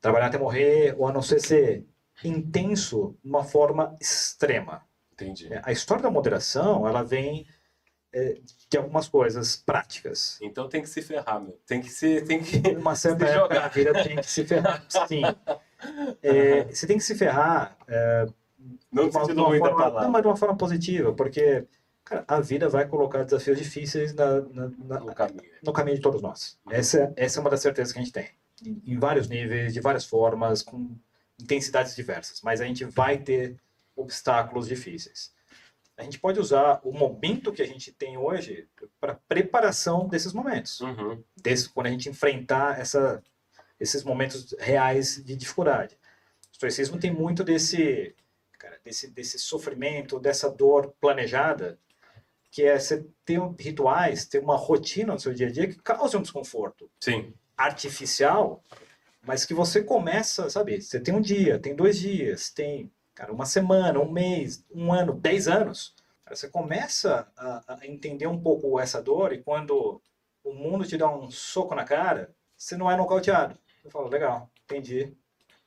[0.01, 1.85] trabalhar até morrer, ou a não ser ser
[2.25, 4.83] intenso de uma forma extrema.
[5.21, 5.53] Entendi.
[5.53, 7.47] É, A história da moderação, ela vem
[8.13, 10.39] é, de algumas coisas práticas.
[10.41, 11.59] Então tem que se ferrar, meu.
[11.67, 12.23] Tem que se.
[12.23, 12.59] Tem que.
[12.77, 13.61] Uma certa Se jogar.
[13.61, 15.23] da vida tem que se ferrar, sim.
[16.23, 18.27] É, você tem que se ferrar é,
[18.93, 20.03] Não de uma- de uma da forma- palavra.
[20.03, 21.67] Não, mas de uma forma positiva, porque
[22.05, 25.51] cara, a vida vai colocar desafios difíceis na- na- na- No caminho.
[25.63, 26.59] no caminho de todos nós.
[26.71, 28.29] Essa, essa é uma das certezas que a gente tem.
[28.65, 30.91] Em, em vários níveis, de várias formas, com
[31.41, 32.43] intensidades diversas.
[32.43, 33.57] Mas a gente vai ter
[34.01, 35.33] obstáculos difíceis.
[35.97, 38.67] A gente pode usar o momento que a gente tem hoje
[38.99, 41.23] para preparação desses momentos Uhum.
[41.37, 43.23] desse, quando a gente enfrentar essa,
[43.79, 45.99] esses momentos reais de dificuldade.
[46.49, 48.15] O estoicismo tem muito desse,
[48.59, 51.79] cara, desse, desse sofrimento, dessa dor planejada,
[52.51, 56.19] que é você ter rituais, ter uma rotina no seu dia a dia que causa
[56.19, 57.33] um desconforto Sim.
[57.57, 58.65] artificial,
[59.27, 60.81] mas que você começa, sabe?
[60.81, 62.91] Você tem um dia, tem dois dias, tem
[63.21, 65.95] cara, uma semana, um mês, um ano, dez anos.
[66.31, 70.01] Você começa a, a entender um pouco essa dor e quando
[70.43, 73.59] o mundo te dá um soco na cara, você não é nocauteado.
[73.83, 75.15] Você fala, legal, entendi,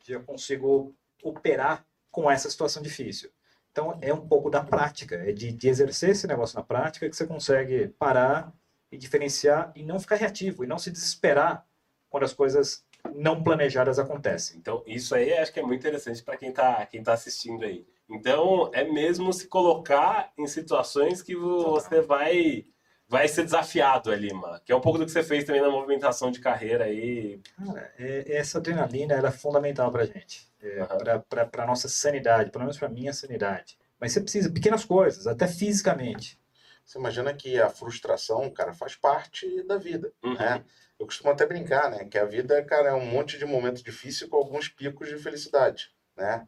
[0.04, 3.30] já consigo operar com essa situação difícil.
[3.72, 7.16] Então é um pouco da prática, é de, de exercer esse negócio na prática que
[7.16, 8.52] você consegue parar
[8.92, 11.68] e diferenciar e não ficar reativo e não se desesperar
[12.10, 12.84] quando as coisas
[13.14, 14.58] não planejadas acontecem.
[14.58, 17.86] Então, isso aí acho que é muito interessante para quem tá, quem tá assistindo aí.
[18.10, 22.66] Então, é mesmo se colocar em situações que você vai
[23.06, 24.60] vai ser desafiado ali, mano.
[24.66, 27.40] Que é um pouco do que você fez também na movimentação de carreira aí.
[27.64, 32.50] Cara, é- essa adrenalina ela é fundamental pra gente, é, pra para para nossa sanidade,
[32.50, 33.78] pelo menos pra minha sanidade.
[34.00, 36.40] Mas você precisa de pequenas coisas, até fisicamente.
[36.84, 40.34] Você imagina que a frustração, cara, faz parte da vida, Uhum.
[40.34, 40.64] né?
[41.04, 42.06] Eu costumo até brincar, né?
[42.06, 45.92] Que a vida, cara, é um monte de momento difícil com alguns picos de felicidade,
[46.16, 46.48] né?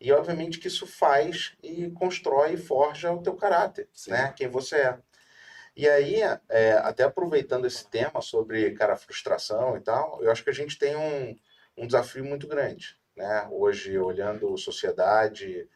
[0.00, 4.10] E obviamente que isso faz e constrói e forja o teu caráter, Sim.
[4.10, 4.32] né?
[4.36, 4.98] Quem você é.
[5.76, 10.50] E aí, é, até aproveitando esse tema sobre, cara, frustração e tal, eu acho que
[10.50, 11.36] a gente tem um,
[11.76, 13.46] um desafio muito grande, né?
[13.52, 15.68] Hoje, olhando sociedade,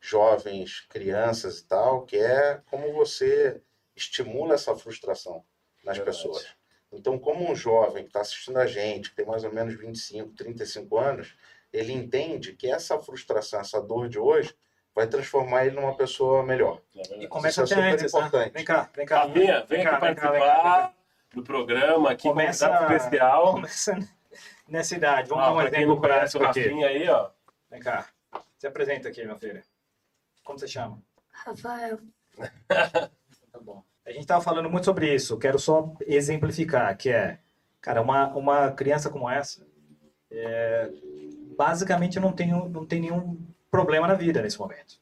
[0.00, 3.60] jovens, crianças e tal, que é como você
[3.94, 5.44] estimula essa frustração
[5.84, 6.16] nas Verdade.
[6.16, 6.63] pessoas.
[6.94, 10.30] Então, como um jovem que está assistindo a gente, que tem mais ou menos 25,
[10.30, 11.34] 35 anos,
[11.72, 14.54] ele entende que essa frustração, essa dor de hoje,
[14.94, 16.80] vai transformar ele numa pessoa melhor.
[16.96, 18.18] É e começa Isso é até antes, né?
[18.20, 18.46] importante.
[18.46, 18.52] Né?
[18.54, 19.18] Vem cá, vem cá.
[19.24, 20.94] Rafinha, vem, vem aqui participar vem cá,
[21.34, 23.52] do programa, aqui começa, especial.
[23.52, 23.98] Começa
[24.68, 25.28] nessa idade.
[25.28, 27.30] Vamos ah, dar um exemplo prático o Rafinha aí, ó.
[27.70, 28.06] Vem cá.
[28.56, 29.62] Se apresenta aqui, meu filho.
[30.44, 31.02] Como você chama?
[31.32, 31.98] Rafael.
[32.68, 33.82] tá bom.
[34.06, 35.38] A gente estava falando muito sobre isso.
[35.38, 37.38] Quero só exemplificar, que é,
[37.80, 39.66] cara, uma, uma criança como essa,
[40.30, 40.90] é,
[41.56, 43.38] basicamente não tem, não tem nenhum
[43.70, 45.00] problema na vida nesse momento.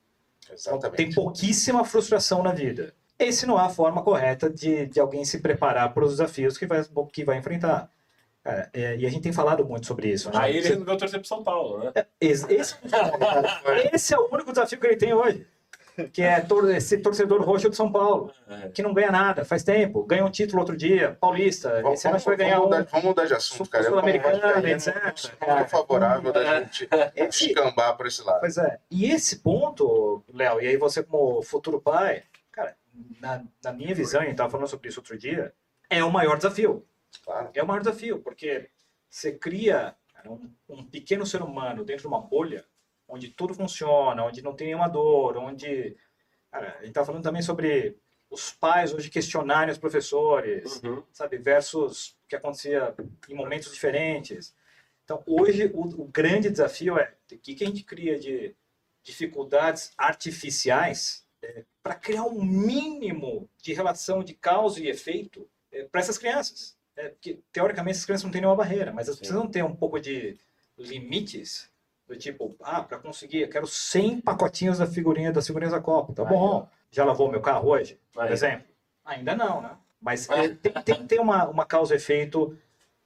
[0.50, 0.96] Exatamente.
[0.96, 2.94] Tem pouquíssima frustração na vida.
[3.18, 6.66] Esse não é a forma correta de, de alguém se preparar para os desafios que
[6.66, 7.90] vai, que vai enfrentar.
[8.42, 10.28] Cara, é, e a gente tem falado muito sobre isso.
[10.30, 10.38] Né?
[10.38, 11.92] Aí ele resolveu torcer para São Paulo, né?
[11.94, 12.76] É, esse, esse,
[13.92, 15.46] esse, é o único desafio que ele tem hoje
[16.12, 18.68] que é tor esse torcedor roxo de São Paulo, é.
[18.68, 22.18] que não ganha nada, faz tempo, ganhou um título outro dia, paulista, vamos, esse ano
[22.18, 22.78] vai ganhar vamos um...
[22.78, 23.84] Mudar, vamos mudar de assunto, cara.
[23.84, 24.96] Sul-Americana, etc.
[25.40, 28.40] É favorável da gente esse, escambar por esse lado.
[28.40, 32.76] Pois é, e esse ponto, Léo, e aí você como futuro pai, cara,
[33.20, 35.52] na, na minha visão, a gente estava falando sobre isso outro dia,
[35.88, 36.86] é o maior desafio.
[37.24, 37.50] Claro.
[37.54, 38.68] É o maior desafio, porque
[39.08, 39.94] você cria
[40.26, 42.64] um, um pequeno ser humano dentro de uma bolha
[43.12, 45.94] onde tudo funciona, onde não tem nenhuma dor, onde.
[46.50, 47.96] Cara, a gente está falando também sobre
[48.30, 51.02] os pais hoje questionarem os professores, uhum.
[51.12, 52.94] sabe, versus o que acontecia
[53.28, 54.54] em momentos diferentes.
[55.04, 58.54] Então, hoje, o, o grande desafio é o que, que a gente cria de
[59.02, 66.00] dificuldades artificiais é, para criar um mínimo de relação de causa e efeito é, para
[66.00, 66.76] essas crianças.
[66.96, 69.24] É, porque, teoricamente, essas crianças não têm nenhuma barreira, mas elas Sim.
[69.24, 70.38] precisam ter um pouco de
[70.78, 71.71] limites
[72.12, 76.12] do tipo, ah, para conseguir, eu quero 100 pacotinhos da figurinha das figurinhas da Copa.
[76.12, 76.68] Tá bom.
[76.90, 78.66] Já lavou meu carro hoje, por exemplo?
[79.04, 79.70] Ainda não, né?
[80.00, 82.56] Mas é, tem, tem que ter uma, uma causa efeito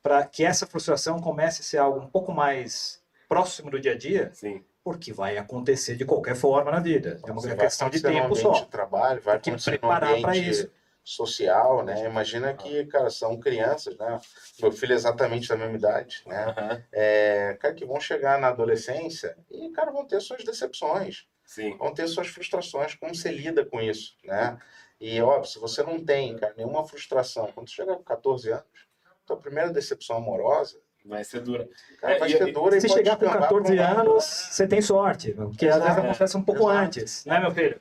[0.03, 3.99] para que essa frustração comece a ser algo um pouco mais próximo do dia a
[3.99, 4.31] dia.
[4.33, 4.65] Sim.
[4.83, 7.21] Porque vai acontecer de qualquer forma na vida.
[7.25, 8.65] É uma questão de tempo só.
[8.65, 10.71] Trabalho, vai tem que preparar para isso
[11.07, 12.05] social, né?
[12.05, 14.21] Imagina que, cara, são crianças, né?
[14.61, 16.47] Meu filho é exatamente da mesma idade, né?
[16.47, 16.83] Uhum.
[16.93, 21.29] É, cara, que vão chegar na adolescência e, cara, vão ter suas decepções.
[21.45, 21.77] Sim.
[21.77, 22.97] Vão ter suas frustrações.
[22.97, 24.59] Como você lida com isso, né?
[25.01, 28.89] E, óbvio, se você não tem, cara, nenhuma frustração, quando você chega com 14 anos,
[29.25, 31.69] tua primeira decepção amorosa, Vai ser dura.
[32.01, 35.99] Cara, vai ser dura se chegar com 14 anos, você tem sorte, porque às vezes
[35.99, 36.85] acontece um pouco Exato.
[36.85, 37.81] antes, né, meu filho?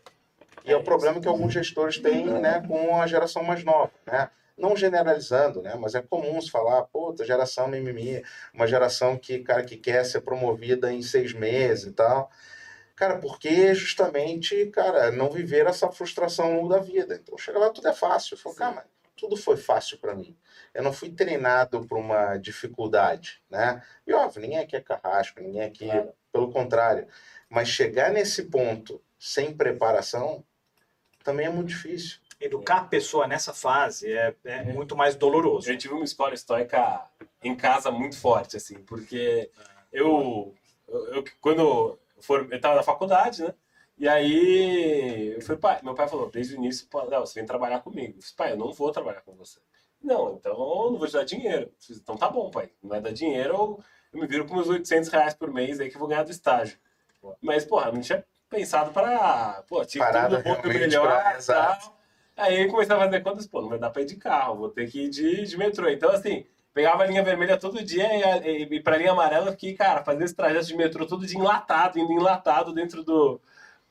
[0.65, 3.91] E é o problema que alguns gestores têm né, com a geração mais nova.
[4.05, 4.29] Né?
[4.57, 5.75] Não generalizando, né?
[5.75, 10.21] mas é comum se falar, puta, geração mimimi, uma geração que, cara, que quer ser
[10.21, 12.31] promovida em seis meses e tal.
[12.95, 17.19] Cara, porque justamente, cara, não viver essa frustração da vida.
[17.21, 18.35] Então, chega lá, tudo é fácil.
[18.35, 18.85] Eu falo, cara,
[19.15, 20.37] tudo foi fácil para mim.
[20.73, 23.81] Eu não fui treinado para uma dificuldade, né?
[24.07, 26.13] E óbvio, ninguém aqui é carrasco, ninguém aqui, claro.
[26.31, 27.07] pelo contrário.
[27.49, 30.45] Mas chegar nesse ponto sem preparação,
[31.25, 32.19] também é muito difícil.
[32.39, 35.69] Educar a pessoa nessa fase é, é muito mais doloroso.
[35.69, 37.01] Eu tive uma escola estoica
[37.43, 39.49] em casa muito forte, assim, porque
[39.91, 40.53] eu,
[40.87, 43.53] eu, eu quando for, eu estava na faculdade, né?
[43.97, 47.79] E aí, eu falei, pai, meu pai falou, desde o início, não, você vem trabalhar
[47.79, 48.17] comigo.
[48.17, 49.59] Eu falei, pai, eu não vou trabalhar com você.
[50.03, 51.71] Não, então eu não vou te dar dinheiro.
[51.79, 54.67] Falei, então tá bom, pai, não vai dar dinheiro, eu, eu me viro com meus
[54.67, 56.77] 800 reais por mês aí que eu vou ganhar do estágio.
[57.41, 58.23] Mas, porra, não tinha
[58.55, 61.95] pensado para, pô, tinha tudo um pouco melhor tal.
[62.37, 64.89] Aí comecei a fazer contas, pô, não vai dar para ir de carro, vou ter
[64.89, 65.87] que ir de, de metrô.
[65.89, 68.07] Então, assim, pegava a linha vermelha todo dia
[68.43, 71.39] e, e, e pra linha amarela fiquei, cara, fazendo esse trajeto de metrô todo dia
[71.39, 73.39] enlatado, indo enlatado dentro do,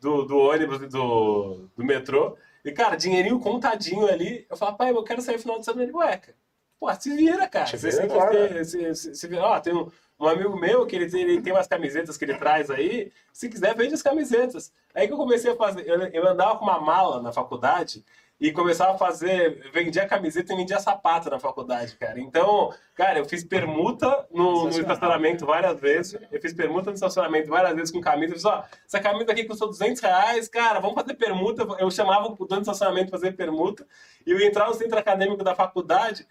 [0.01, 2.37] do, do ônibus do, do metrô.
[2.65, 4.47] E, cara, dinheirinho contadinho ali.
[4.51, 5.83] Eu falava, pai, eu quero sair no final de semana.
[5.83, 6.37] Ele, ué, cara,
[6.85, 7.67] pô, se vira, cara.
[7.67, 8.65] Se vira, claro.
[8.65, 9.43] se, se, se, vira.
[9.43, 12.35] Ó, tem um, um amigo meu que ele tem, ele tem umas camisetas que ele
[12.35, 13.11] traz aí.
[13.33, 14.71] Se quiser, vende as camisetas.
[14.95, 15.89] Aí que eu comecei a fazer.
[15.89, 18.05] Eu, eu andava com uma mala na faculdade
[18.41, 22.21] e começava a fazer, vendia camiseta e vendia sapato na faculdade, cara.
[22.21, 26.21] Então, cara, eu fiz permuta no, no estacionamento várias vezes.
[26.31, 28.33] Eu fiz permuta no estacionamento várias vezes com camisa.
[28.33, 31.67] Eu fiz, ó, essa camisa aqui custou 200 reais, cara, vamos fazer permuta.
[31.79, 33.87] Eu chamava o dono do estacionamento fazer permuta.
[34.27, 36.27] E eu entrava no centro acadêmico da faculdade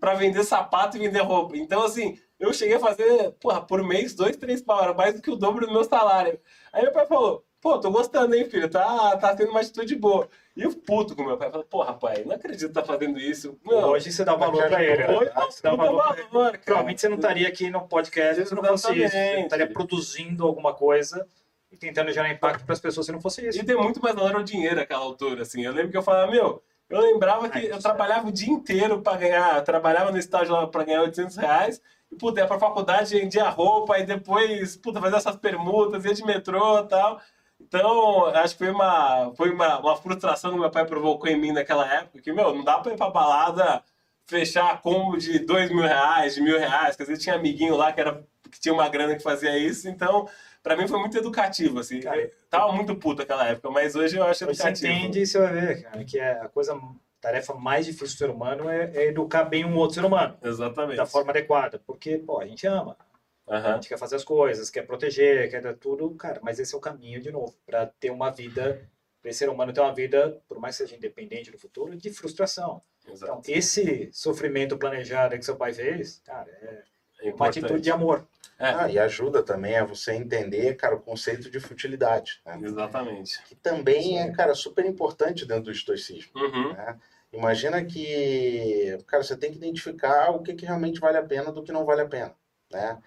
[0.00, 1.56] para vender sapato e vender roupa.
[1.56, 5.22] Então, assim, eu cheguei a fazer, porra, por mês, dois, três pau, era mais do
[5.22, 6.38] que o dobro do meu salário.
[6.72, 10.28] Aí meu pai falou, pô, tô gostando, hein, filho, tá, tá tendo uma atitude boa.
[10.56, 13.58] E eu puto com meu pai, falei, porra, pai, não acredito que tá fazendo isso.
[13.62, 15.04] Não, hoje você dá valor pra ele.
[15.04, 16.02] Hoje você dá valor,
[16.32, 16.58] valor ele.
[16.58, 19.12] Provavelmente você não estaria aqui no podcast se não fosse isso.
[19.12, 21.28] Você estaria produzindo alguma coisa
[21.70, 23.60] e tentando gerar impacto para as pessoas se não fosse isso.
[23.60, 25.62] E tem muito mais valor ao dinheiro naquela altura, assim.
[25.62, 29.16] Eu lembro que eu falava, meu, Eu lembrava que eu trabalhava o dia inteiro para
[29.16, 33.48] ganhar, trabalhava no estágio lá para ganhar 800 reais, e puta, ia pra faculdade, vendia
[33.48, 37.20] roupa, e depois, puta, fazia essas permutas, ia de metrô e tal.
[37.66, 41.50] Então, acho que foi uma, foi uma, uma frustração que meu pai provocou em mim
[41.50, 43.82] naquela época, que, meu, não dá pra ir pra balada
[44.24, 48.00] fechar combo de dois mil reais, de mil reais, quer dizer, tinha amiguinho lá que,
[48.00, 50.28] era, que tinha uma grana que fazia isso, então
[50.62, 52.00] para mim foi muito educativo, assim.
[52.00, 54.76] Cara, tava muito puto naquela época, mas hoje eu acho educativo.
[54.76, 56.80] Você entende e você vai ver, cara, que é a coisa, a
[57.20, 60.36] tarefa mais difícil do ser humano é, é, educar bem um outro ser humano.
[60.42, 60.96] Exatamente.
[60.96, 62.96] Da forma adequada, porque, pô, a gente ama.
[63.46, 63.56] Uhum.
[63.56, 66.78] A gente quer fazer as coisas, quer proteger, quer dar tudo, cara, mas esse é
[66.78, 68.88] o caminho, de novo, para ter uma vida,
[69.22, 72.10] para esse ser humano ter uma vida, por mais que seja independente no futuro, de
[72.10, 72.82] frustração.
[73.08, 73.40] Exato.
[73.40, 78.26] Então, esse sofrimento planejado que seu pai fez, cara, é, é uma atitude de amor.
[78.58, 78.70] É.
[78.70, 82.40] Ah, e ajuda também a você entender, cara, o conceito de futilidade.
[82.44, 82.58] Né?
[82.62, 83.42] Exatamente.
[83.44, 86.32] Que também é, cara, super importante dentro do estoicismo.
[86.34, 86.72] Uhum.
[86.72, 86.98] Né?
[87.32, 91.62] Imagina que, cara, você tem que identificar o que, que realmente vale a pena do
[91.62, 92.34] que não vale a pena,
[92.72, 92.98] né?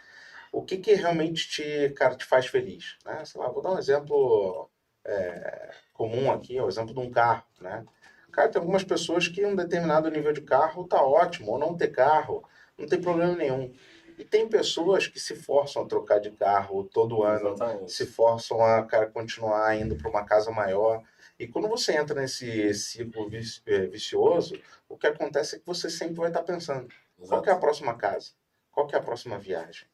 [0.52, 3.24] O que, que realmente te, cara, te faz feliz, né?
[3.26, 4.70] Sei lá, vou dar um exemplo
[5.06, 7.86] é, comum aqui, o exemplo de um carro, né?
[8.32, 11.90] Cara, tem algumas pessoas que um determinado nível de carro tá ótimo, ou não ter
[11.90, 12.44] carro,
[12.78, 13.74] não tem problema nenhum.
[14.18, 17.92] E tem pessoas que se forçam a trocar de carro todo ano, Exatamente.
[17.92, 21.04] se forçam a cara, continuar indo para uma casa maior.
[21.40, 23.30] E quando você entra nesse ciclo
[23.66, 27.44] eh, vicioso, o que acontece é que você sempre vai estar pensando: Exato.
[27.44, 28.32] qual é a próxima casa?
[28.72, 29.88] Qual é a próxima viagem?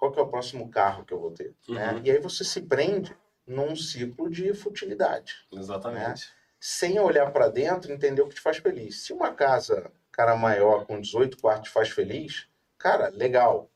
[0.00, 1.54] Qual é o próximo carro que eu vou ter?
[1.68, 1.74] Uhum.
[1.74, 2.00] Né?
[2.02, 3.14] E aí você se prende
[3.46, 5.46] num ciclo de futilidade.
[5.52, 6.26] Exatamente.
[6.26, 6.32] Né?
[6.58, 9.02] Sem olhar para dentro e entender o que te faz feliz.
[9.02, 12.48] Se uma casa, cara maior, com 18 quartos, te faz feliz,
[12.78, 13.70] cara, legal.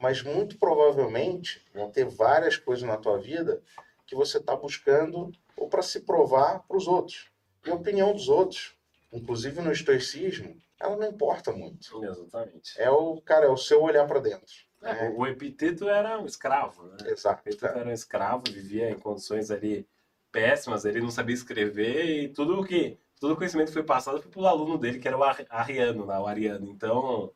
[0.00, 3.62] Mas muito provavelmente vão ter várias coisas na tua vida
[4.06, 7.30] que você está buscando ou para se provar para os outros.
[7.66, 8.74] E a opinião dos outros,
[9.12, 12.02] inclusive no estoicismo, ela não importa muito.
[12.02, 12.80] Exatamente.
[12.80, 14.54] É o cara, é o seu olhar para dentro.
[14.82, 15.14] É, né?
[15.16, 16.96] O Epiteto era um escravo, né?
[17.06, 17.42] Exato.
[17.44, 19.86] O Epiteto era um escravo, vivia em condições ali
[20.30, 24.30] péssimas, ele não sabia escrever e tudo o que todo o conhecimento foi passado foi
[24.30, 26.18] pelo aluno dele, que era o Ariano, né?
[26.18, 26.68] o Ariano.
[26.70, 27.32] Então,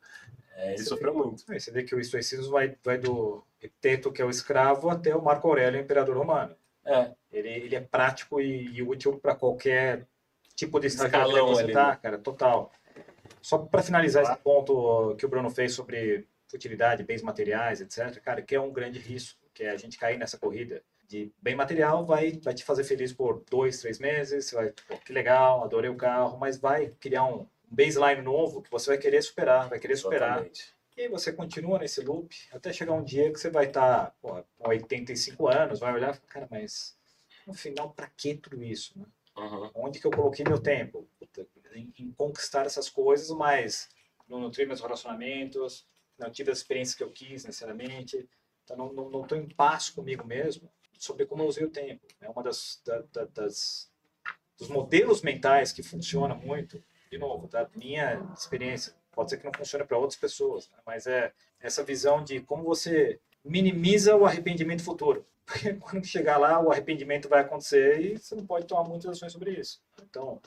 [0.54, 1.42] é, ele sofreu vê, muito.
[1.46, 5.22] Você vê que o estoicismo vai, vai do Epiteto, que é o escravo, até o
[5.22, 6.54] Marco Aurélio, o imperador romano.
[6.84, 7.12] É.
[7.32, 10.06] Ele, ele é prático e, e útil para qualquer
[10.54, 12.70] tipo de escalão que você tá, cara, total.
[13.40, 18.42] Só para finalizar esse ponto que o Bruno fez sobre futilidade, bens materiais, etc., cara,
[18.42, 22.06] que é um grande risco, que é a gente cair nessa corrida de bem material,
[22.06, 25.90] vai, vai te fazer feliz por dois, três meses, você vai, pô, que legal, adorei
[25.90, 29.96] o carro, mas vai criar um baseline novo que você vai querer superar, vai querer
[29.96, 30.38] superar.
[30.38, 30.74] Exatamente.
[30.96, 34.44] E você continua nesse loop até chegar um dia que você vai estar tá, com
[34.68, 36.96] 85 anos, vai olhar cara, mas
[37.46, 38.98] no final, para que tudo isso?
[38.98, 39.06] Né?
[39.36, 39.70] Uhum.
[39.74, 41.08] Onde que eu coloquei meu tempo?
[41.18, 43.88] Puta, em, em, conquistar essas coisas, mas
[44.28, 45.86] não nutrir meus relacionamentos,
[46.20, 48.28] não tive as experiências que eu quis necessariamente,
[48.64, 52.06] então não estou não, não em paz comigo mesmo sobre como eu usei o tempo.
[52.20, 53.90] É uma das, da, da, das
[54.58, 59.52] dos modelos mentais que funciona muito, de novo, da minha experiência, pode ser que não
[59.56, 60.76] funcione para outras pessoas, né?
[60.84, 65.26] mas é essa visão de como você minimiza o arrependimento futuro.
[65.46, 69.32] Porque quando chegar lá, o arrependimento vai acontecer e você não pode tomar muitas ações
[69.32, 69.82] sobre isso.
[70.02, 70.40] Então,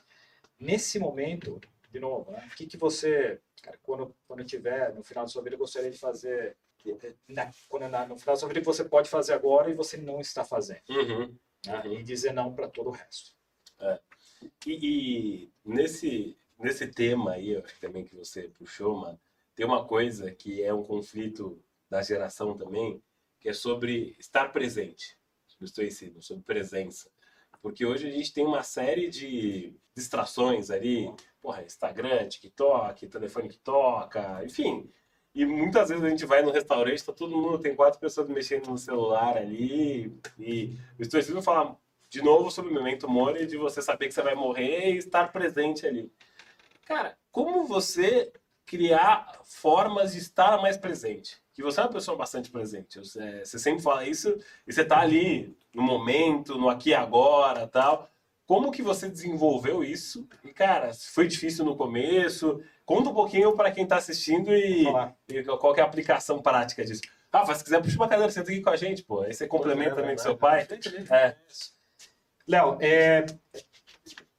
[0.60, 1.60] nesse momento,
[1.92, 2.48] de novo, né?
[2.52, 5.98] o que, que você, cara, quando, quando tiver no final da sua vida, gostaria de
[5.98, 6.56] fazer
[7.28, 10.20] na, quando na, no final da sua vida você pode fazer agora e você não
[10.20, 10.82] está fazendo.
[10.90, 11.36] Uhum.
[11.66, 11.82] Né?
[11.86, 11.94] Uhum.
[11.94, 13.32] E dizer não para todo o resto.
[13.80, 14.00] É.
[14.68, 14.74] E,
[15.46, 19.20] e, nesse, nesse tema aí, acho que também que você puxou, mano,
[19.56, 23.02] tem uma coisa que é um conflito da geração também,
[23.40, 27.10] que é sobre estar presente, sobre estoicismo, sobre presença.
[27.64, 31.10] Porque hoje a gente tem uma série de distrações ali,
[31.42, 34.92] porra, Instagram, TikTok, telefone que toca, enfim,
[35.34, 38.68] e muitas vezes a gente vai no restaurante, tá todo mundo, tem quatro pessoas mexendo
[38.68, 40.16] no celular ali.
[40.38, 41.76] E o estoicismo fala
[42.08, 45.32] de novo sobre o momento mori, de você saber que você vai morrer e estar
[45.32, 46.12] presente ali.
[46.86, 48.32] Cara, como você
[48.66, 51.38] criar formas de estar mais presente?
[51.54, 53.00] Que você é uma pessoa bastante presente.
[53.00, 54.38] Você, você sempre fala isso
[54.68, 58.10] e você tá ali no momento, no aqui e agora tal.
[58.46, 60.28] Como que você desenvolveu isso?
[60.44, 62.62] E, cara, foi difícil no começo?
[62.86, 64.86] Conta um pouquinho para quem está assistindo e,
[65.30, 67.02] e, qual é a aplicação prática disso.
[67.32, 69.22] Rafa, se quiser, puxa uma cadeira, senta aqui com a gente, pô.
[69.22, 70.68] Aí você complementa também com seu pai.
[71.10, 71.36] É.
[72.48, 73.26] Léo, é...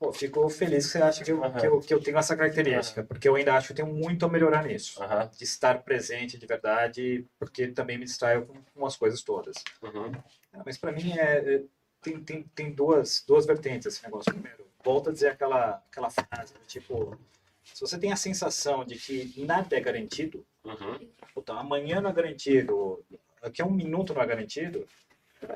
[0.05, 3.03] Pô, fico feliz que você acha que eu, que eu, que eu tenho essa característica,
[3.03, 5.01] porque eu ainda acho que eu tenho muito a melhorar nisso.
[5.35, 9.57] De estar presente de verdade, porque também me distraio com, com as coisas todas.
[9.83, 10.13] Uhum.
[10.65, 11.63] mas para mim é, é,
[12.03, 14.31] tem, tem, tem duas, duas vertentes esse negócio.
[14.31, 17.19] Primeiro, volto a dizer aquela, aquela frase, tipo,
[17.63, 21.09] se você tem a sensação de que nada é garantido, uhum.
[21.33, 23.03] puta, amanhã não é garantido,
[23.41, 24.87] daqui a um minuto não é garantido,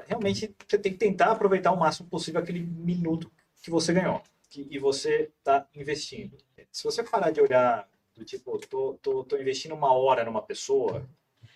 [0.06, 3.30] realmente você tem que tentar aproveitar o máximo possível aquele minuto
[3.62, 6.36] que você ganhou que, e você está investindo.
[6.70, 11.08] Se você parar de olhar do tipo, tô, tô, tô investindo uma hora numa pessoa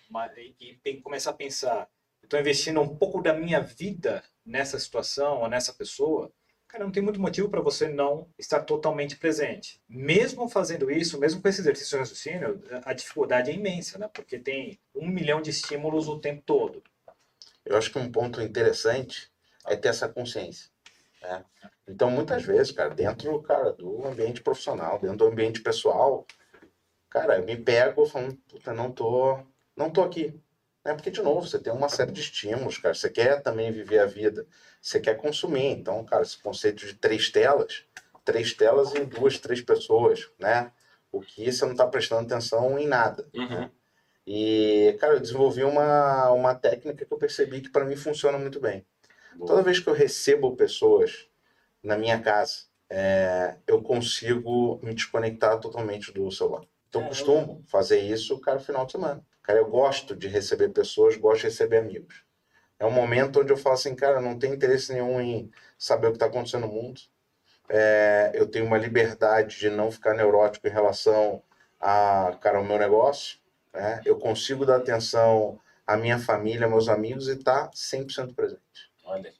[0.09, 1.89] uma, e, e começar a pensar,
[2.23, 6.31] estou investindo um pouco da minha vida nessa situação ou nessa pessoa,
[6.67, 9.81] cara, não tem muito motivo para você não estar totalmente presente.
[9.87, 14.09] Mesmo fazendo isso, mesmo com esse exercício de raciocínio, a dificuldade é imensa, né?
[14.11, 16.81] Porque tem um milhão de estímulos o tempo todo.
[17.65, 19.31] Eu acho que um ponto interessante
[19.65, 20.72] é ter essa consciência.
[21.23, 21.43] Né?
[21.87, 26.27] Então, muitas vezes, cara, dentro cara, do ambiente profissional, dentro do ambiente pessoal,
[27.09, 29.39] cara, me pego falando, puta, não tô,
[29.75, 30.39] não tô aqui.
[30.85, 30.93] Né?
[30.93, 32.93] Porque, de novo, você tem uma série de estímulos, cara.
[32.93, 34.45] Você quer também viver a vida,
[34.81, 35.67] você quer consumir.
[35.67, 37.85] Então, cara, esse conceito de três telas,
[38.25, 40.71] três telas em duas, três pessoas, né?
[41.11, 43.29] O que você não está prestando atenção em nada.
[43.33, 43.47] Uhum.
[43.47, 43.71] Né?
[44.25, 48.59] E, cara, eu desenvolvi uma, uma técnica que eu percebi que para mim funciona muito
[48.59, 48.85] bem.
[49.35, 49.47] Boa.
[49.47, 51.27] Toda vez que eu recebo pessoas
[51.81, 56.63] na minha casa, é, eu consigo me desconectar totalmente do celular.
[56.87, 59.25] Então, eu costumo fazer isso, cara, final de semana.
[59.41, 62.23] Cara, eu gosto de receber pessoas, gosto de receber amigos.
[62.79, 66.11] É um momento onde eu falo assim, cara, não tem interesse nenhum em saber o
[66.11, 67.01] que está acontecendo no mundo.
[67.67, 71.41] É, eu tenho uma liberdade de não ficar neurótico em relação
[71.79, 73.39] a, cara, ao meu negócio.
[73.73, 74.01] Né?
[74.05, 78.92] Eu consigo dar atenção à minha família, meus amigos e estar tá 100% presente.
[79.03, 79.33] Olha.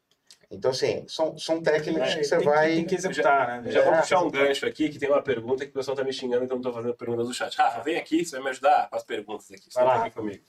[0.51, 2.75] Então, assim, são, são técnicas é, que você tem vai.
[2.75, 3.71] Tem que executar, né?
[3.71, 6.13] Já, vou puxar um gancho aqui, que tem uma pergunta que o pessoal tá me
[6.13, 7.55] xingando, então eu não tô fazendo perguntas do chat.
[7.57, 9.71] Rafa, vem aqui, você vai me ajudar com as perguntas aqui.
[9.71, 10.05] Você vai lá.
[10.05, 10.43] aqui comigo.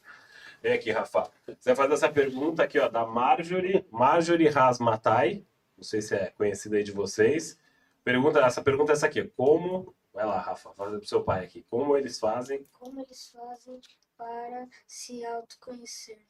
[0.62, 1.30] Vem aqui, Rafa.
[1.46, 5.44] Você vai fazer essa pergunta aqui, ó, da Marjorie, Marjorie Rasmatai.
[5.76, 7.58] Não sei se é conhecida aí de vocês.
[8.04, 9.24] Pergunta, essa pergunta é essa aqui.
[9.36, 9.94] Como.
[10.12, 11.66] Vai lá, Rafa, fazer pro seu pai aqui.
[11.68, 12.66] Como eles fazem.
[12.72, 13.80] Como eles fazem
[14.16, 16.24] para se autoconhecer?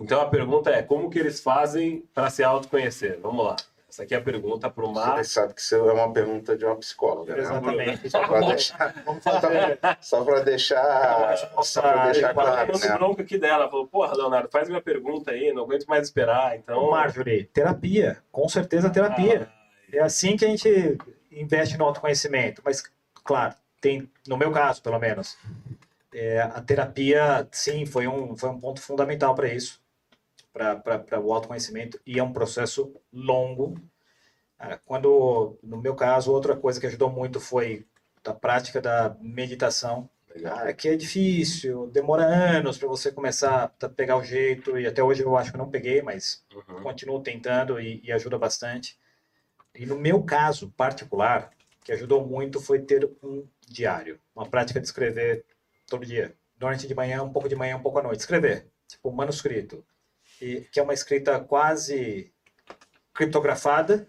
[0.00, 3.20] Então a pergunta é: como que eles fazem para se autoconhecer?
[3.20, 3.56] Vamos lá.
[3.90, 5.16] Essa aqui é a pergunta para o Mar.
[5.16, 7.40] Você sabe que isso é uma pergunta de uma psicóloga, né?
[7.40, 8.08] Exatamente.
[8.08, 8.94] Só para deixar,
[10.00, 12.78] só para deixar, só para deixar claro.
[12.78, 12.94] Né?
[12.96, 16.56] bronca aqui dela, falou: Porra, Leonardo, faz minha pergunta aí, não aguento mais esperar.
[16.56, 19.50] Então, Marjorie, terapia, com certeza terapia.
[19.52, 20.96] Ah, é assim que a gente
[21.32, 22.62] investe no autoconhecimento.
[22.64, 22.84] Mas,
[23.24, 25.36] claro, tem, no meu caso, pelo menos,
[26.14, 29.80] é, a terapia, sim, foi um, foi um ponto fundamental para isso
[30.52, 33.74] para o autoconhecimento e é um processo longo.
[34.84, 37.86] Quando, no meu caso, outra coisa que ajudou muito foi
[38.24, 40.08] a prática da meditação.
[40.42, 45.02] Cara, que é difícil, demora anos para você começar a pegar o jeito, e até
[45.02, 46.82] hoje eu acho que não peguei, mas uhum.
[46.82, 48.96] continuo tentando e, e ajuda bastante.
[49.74, 51.50] E no meu caso particular,
[51.82, 55.44] que ajudou muito foi ter um diário, uma prática de escrever
[55.88, 56.32] todo dia.
[56.56, 58.20] Durante de manhã, um pouco de manhã, um pouco à noite.
[58.20, 59.84] Escrever, tipo manuscrito
[60.40, 62.32] e, que é uma escrita quase
[63.12, 64.08] criptografada,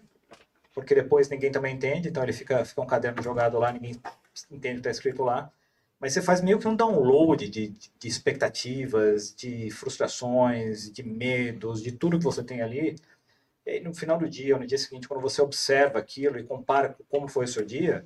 [0.74, 4.00] porque depois ninguém também entende, então ele fica, fica um caderno jogado lá, ninguém
[4.50, 5.52] entende o que está escrito lá.
[6.00, 11.92] Mas você faz meio que um download de, de expectativas, de frustrações, de medos, de
[11.92, 12.96] tudo que você tem ali.
[13.64, 16.44] E aí, no final do dia, ou no dia seguinte, quando você observa aquilo e
[16.44, 18.04] compara com como foi o seu dia,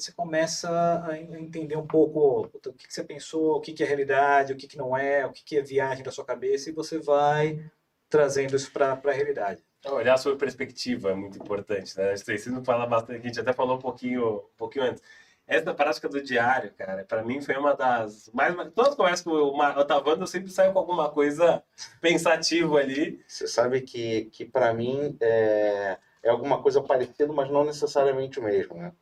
[0.00, 0.68] você começa
[1.06, 4.96] a entender um pouco o que, você pensou, o que, é realidade, o que, não
[4.96, 7.64] é, o que, é viagem da sua cabeça, e você vai
[8.08, 9.64] trazendo isso para a realidade.
[9.80, 12.14] Então, olhar sobre perspectiva é muito importante, né?
[12.16, 15.02] Você não fala bastante, a gente até falou um pouquinho, um pouquinho antes.
[15.46, 18.52] Essa prática do diário, cara, para mim foi uma das mais.
[18.74, 21.62] Todas as conversas com o Otavando, eu sempre saio com alguma coisa
[22.00, 23.22] pensativa ali.
[23.28, 28.42] Você sabe que, que para mim é, é alguma coisa parecida, mas não necessariamente o
[28.42, 28.92] mesmo, né?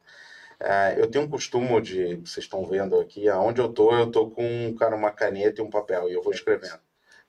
[0.60, 4.30] É, eu tenho um costume de, vocês estão vendo aqui, aonde eu tô, eu tô
[4.30, 6.80] com cara, uma caneta e um papel e eu vou escrevendo.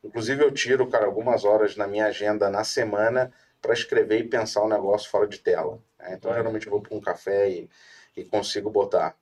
[0.04, 4.62] Inclusive eu tiro, cara, algumas horas na minha agenda na semana para escrever e pensar
[4.62, 5.80] o um negócio fora de tela.
[6.00, 6.14] Né?
[6.14, 7.70] Então geralmente eu vou para um café e,
[8.16, 9.16] e consigo botar.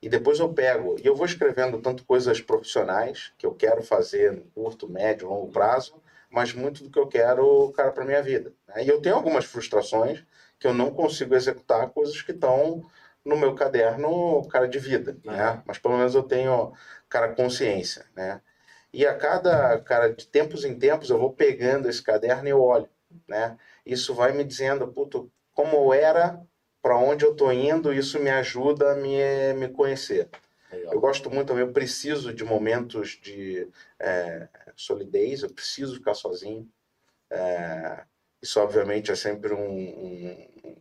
[0.00, 4.32] E depois eu pego e eu vou escrevendo tanto coisas profissionais que eu quero fazer
[4.32, 5.94] no curto, médio, longo prazo,
[6.30, 8.52] mas muito do que eu quero, cara, para minha vida.
[8.68, 8.84] Né?
[8.84, 10.24] E eu tenho algumas frustrações
[10.58, 12.84] que eu não consigo executar coisas que estão
[13.24, 15.62] no meu caderno, cara, de vida, né?
[15.66, 16.72] Mas pelo menos eu tenho,
[17.08, 18.40] cara, consciência, né?
[18.92, 22.60] E a cada, cara, de tempos em tempos eu vou pegando esse caderno e eu
[22.60, 22.88] olho,
[23.26, 23.56] né?
[23.86, 26.40] Isso vai me dizendo, puto, como eu era,
[26.82, 30.28] para onde eu tô indo, isso me ajuda a me, me conhecer.
[30.70, 30.94] Legal.
[30.94, 33.68] Eu gosto muito, eu preciso de momentos de
[33.98, 36.68] é, solidez, eu preciso ficar sozinho.
[37.30, 38.04] É,
[38.42, 40.76] isso, obviamente, é sempre um, um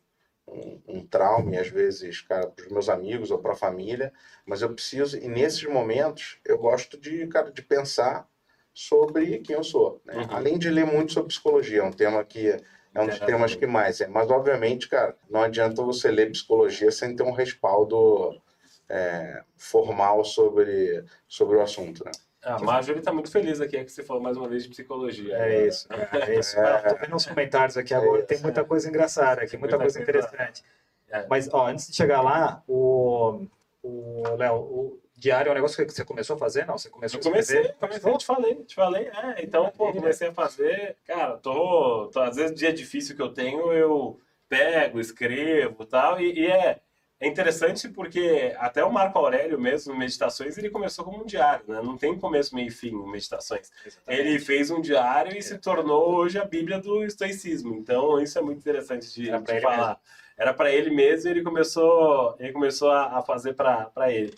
[0.47, 4.11] um, um trauma, às vezes, cara, para os meus amigos ou para a família,
[4.45, 8.27] mas eu preciso, e nesses momentos, eu gosto de, cara, de pensar
[8.73, 10.01] sobre quem eu sou.
[10.05, 10.15] Né?
[10.15, 10.27] Uhum.
[10.29, 12.47] Além de ler muito sobre psicologia, é um tema que
[12.93, 14.07] é um dos temas que mais é.
[14.07, 18.41] Mas, obviamente, cara, não adianta você ler psicologia sem ter um respaldo
[18.89, 22.11] é, formal sobre, sobre o assunto, né?
[22.43, 25.35] A Marjorie está muito feliz aqui, é que você falou mais uma vez de psicologia.
[25.37, 26.59] É isso, é, isso.
[26.59, 30.01] É, Estou vendo os comentários aqui agora, é tem muita coisa engraçada aqui, muita coisa
[30.01, 30.63] interessante.
[31.09, 31.25] É.
[31.29, 33.45] Mas, ó, antes de chegar lá, o,
[33.83, 36.77] o Léo, o diário é um negócio que você começou a fazer, não?
[36.77, 40.33] Você começou eu comecei, a comecei, te falei, te falei, é, então, pô, comecei a
[40.33, 44.19] fazer, cara, tô, tô, às vezes dia difícil que eu tenho, eu
[44.49, 46.79] pego, escrevo tal, e, e é
[47.21, 51.79] é interessante porque até o Marco Aurélio mesmo, Meditações, ele começou como um diário, né?
[51.79, 53.71] Não tem começo, meio e fim Meditações.
[53.85, 54.27] Exatamente.
[54.27, 55.41] Ele fez um diário e é.
[55.41, 57.75] se tornou hoje a Bíblia do estoicismo.
[57.75, 59.99] Então, isso é muito interessante de, de falar.
[60.35, 64.33] Era para ele mesmo e ele começou, ele começou a, a fazer para ele.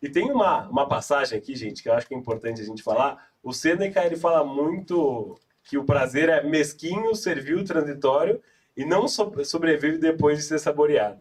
[0.00, 2.84] E tem uma, uma passagem aqui, gente, que eu acho que é importante a gente
[2.84, 3.30] falar.
[3.42, 8.40] O Seneca, ele fala muito que o prazer é mesquinho, servil, transitório
[8.76, 11.20] e não sobrevive depois de ser saboreado.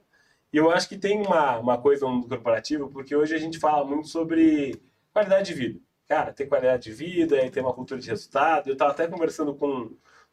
[0.51, 3.59] E eu acho que tem uma, uma coisa no mundo corporativo, porque hoje a gente
[3.59, 4.81] fala muito sobre
[5.11, 5.79] qualidade de vida.
[6.07, 8.69] Cara, ter qualidade de vida e ter uma cultura de resultado.
[8.69, 9.91] Eu estava até conversando com,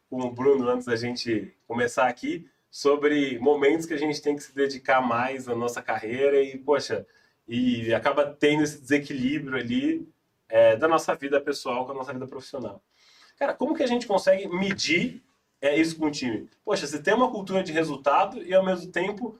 [0.09, 4.43] com o Bruno antes da gente começar aqui sobre momentos que a gente tem que
[4.43, 7.05] se dedicar mais à nossa carreira e, poxa,
[7.47, 10.07] e acaba tendo esse desequilíbrio ali
[10.47, 12.81] é, da nossa vida pessoal com a nossa vida profissional.
[13.37, 15.21] Cara, como que a gente consegue medir
[15.61, 16.49] é, isso com o time?
[16.63, 19.37] Poxa, você tem uma cultura de resultado e ao mesmo tempo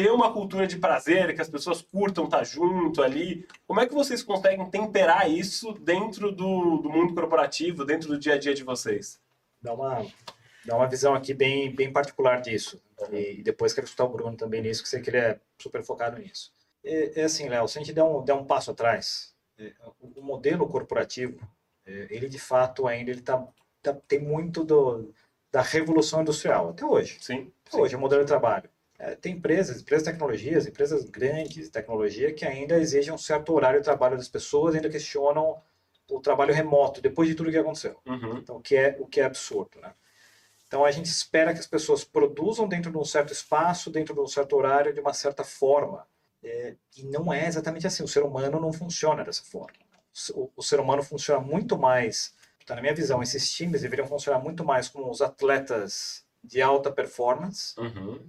[0.00, 3.44] ter uma cultura de prazer, que as pessoas curtam estar junto ali.
[3.66, 8.34] Como é que vocês conseguem temperar isso dentro do, do mundo corporativo, dentro do dia
[8.34, 9.20] a dia de vocês?
[9.60, 10.06] Dá uma,
[10.64, 12.80] dá uma visão aqui bem, bem particular disso.
[13.10, 15.82] E, e depois quero escutar o Bruno também nisso, que sei que ele é super
[15.82, 16.52] focado nisso.
[16.84, 20.22] É, é assim, Léo, se a gente der um, der um passo atrás, é, o
[20.22, 21.40] modelo corporativo,
[21.84, 23.44] é, ele de fato ainda ele tá,
[23.82, 25.12] tá, tem muito do,
[25.50, 27.18] da revolução industrial, até hoje.
[27.20, 27.52] Sim.
[27.66, 27.82] Até sim.
[27.82, 28.70] hoje, o modelo de trabalho.
[28.98, 33.54] É, tem empresas, empresas de tecnologias, empresas grandes de tecnologia que ainda exigem um certo
[33.54, 35.62] horário de trabalho das pessoas, ainda questionam
[36.10, 38.00] o trabalho remoto depois de tudo que aconteceu.
[38.04, 38.38] Uhum.
[38.38, 39.94] Então, o que é o que é absurdo, né?
[40.66, 44.20] Então a gente espera que as pessoas produzam dentro de um certo espaço, dentro de
[44.20, 46.06] um certo horário, de uma certa forma.
[46.42, 48.02] É, e não é exatamente assim.
[48.02, 49.78] O ser humano não funciona dessa forma.
[50.34, 52.34] O, o ser humano funciona muito mais.
[52.66, 56.92] Tá, na minha visão, esses times deveriam funcionar muito mais como os atletas de alta
[56.92, 57.78] performance.
[57.78, 58.28] Uhum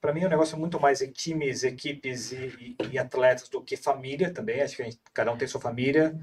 [0.00, 3.62] para mim o negócio é muito mais em times, equipes e, e, e atletas do
[3.62, 4.62] que família também.
[4.62, 6.18] Acho que gente, cada um tem sua família.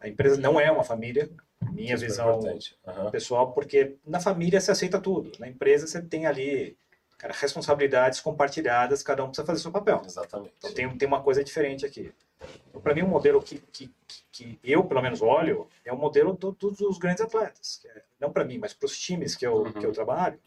[0.00, 1.30] A empresa não é uma família,
[1.70, 3.10] minha Isso visão é uhum.
[3.10, 5.32] pessoal, porque na família você aceita tudo.
[5.38, 6.76] Na empresa você tem ali
[7.22, 10.02] cara, responsabilidades compartilhadas, cada um precisa fazer seu papel.
[10.04, 10.54] Exatamente.
[10.58, 12.12] Então tem, tem uma coisa diferente aqui.
[12.68, 13.88] Então, para mim, o um modelo que, que,
[14.32, 17.80] que, eu, pelo menos, olho é o modelo do, do, dos grandes atletas.
[17.86, 19.72] É, não para mim, mas para os times que eu, uhum.
[19.72, 20.38] que eu trabalho,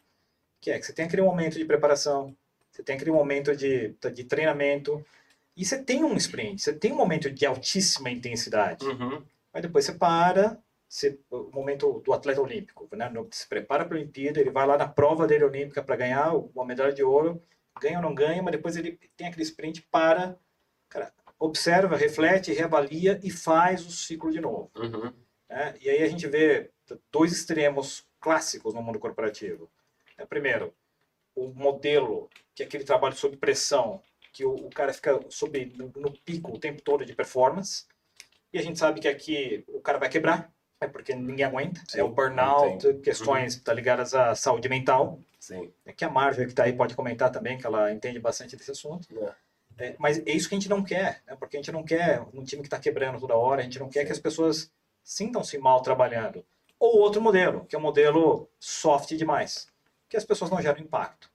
[0.60, 2.36] que é que você tem aquele momento de preparação,
[2.76, 5.04] você tem aquele momento de, de treinamento.
[5.56, 8.84] E você tem um sprint, você tem um momento de altíssima intensidade.
[8.84, 9.22] Uhum.
[9.50, 13.10] Mas depois você para, você, o momento do atleta olímpico, né?
[13.30, 16.66] se prepara para a Olimpíada, ele vai lá na prova dele olímpica para ganhar uma
[16.66, 17.42] medalha de ouro,
[17.80, 20.36] ganha ou não ganha, mas depois ele tem aquele sprint para,
[20.90, 24.70] cara, observa, reflete, reavalia e faz o ciclo de novo.
[24.76, 25.10] Uhum.
[25.48, 25.74] Né?
[25.80, 26.70] E aí a gente vê
[27.10, 29.70] dois extremos clássicos no mundo corporativo.
[30.18, 30.74] É, primeiro,
[31.36, 34.00] o modelo, que é aquele trabalho sob pressão,
[34.32, 37.84] que o, o cara fica sob, no, no, pico o tempo todo de performance,
[38.52, 42.00] e a gente sabe que aqui o cara vai quebrar, é porque ninguém aguenta, Sim,
[42.00, 43.62] é o burnout, questões uhum.
[43.62, 45.70] tá ligadas à saúde mental, Sim.
[45.84, 48.72] É que a Marjorie que está aí pode comentar também, que ela entende bastante desse
[48.72, 49.06] assunto.
[49.16, 49.34] É.
[49.78, 51.36] É, mas é isso que a gente não quer, né?
[51.38, 53.90] porque a gente não quer um time que está quebrando toda hora, a gente não
[53.90, 54.06] quer Sim.
[54.06, 54.72] que as pessoas
[55.04, 56.44] sintam-se mal trabalhando.
[56.80, 59.68] Ou outro modelo, que é um modelo soft demais
[60.08, 61.30] que as pessoas não geram impacto.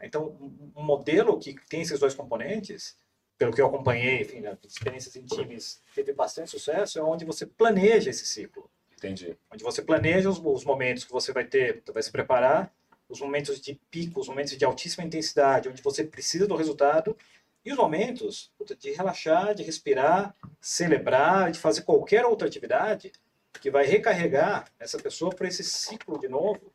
[0.00, 0.36] Então,
[0.74, 2.96] um modelo que tem esses dois componentes,
[3.38, 7.46] pelo que eu acompanhei, enfim, nas experiências em times, teve bastante sucesso, é onde você
[7.46, 8.68] planeja esse ciclo.
[8.92, 9.36] Entendi.
[9.50, 12.72] Onde você planeja os, os momentos que você vai ter, vai se preparar,
[13.08, 17.16] os momentos de pico, os momentos de altíssima intensidade, onde você precisa do resultado,
[17.64, 23.12] e os momentos de relaxar, de respirar, celebrar, de fazer qualquer outra atividade
[23.60, 26.72] que vai recarregar essa pessoa para esse ciclo de novo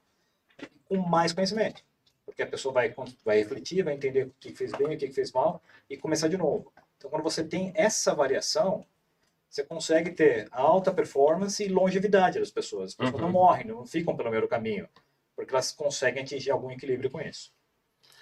[0.87, 1.83] com mais conhecimento.
[2.25, 5.31] Porque a pessoa vai, vai refletir, vai entender o que fez bem, o que fez
[5.31, 6.71] mal e começar de novo.
[6.97, 8.85] Então, quando você tem essa variação,
[9.49, 12.91] você consegue ter alta performance e longevidade das pessoas.
[12.91, 13.21] As pessoas uhum.
[13.21, 14.89] não morrem, não ficam pelo meio caminho,
[15.35, 17.51] porque elas conseguem atingir algum equilíbrio com isso.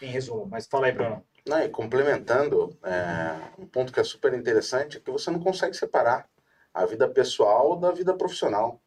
[0.01, 0.45] em resumo.
[0.45, 1.25] Mas fala aí, Bruno.
[1.47, 5.75] Não, e complementando, é, um ponto que é super interessante é que você não consegue
[5.75, 6.27] separar
[6.73, 8.81] a vida pessoal da vida profissional.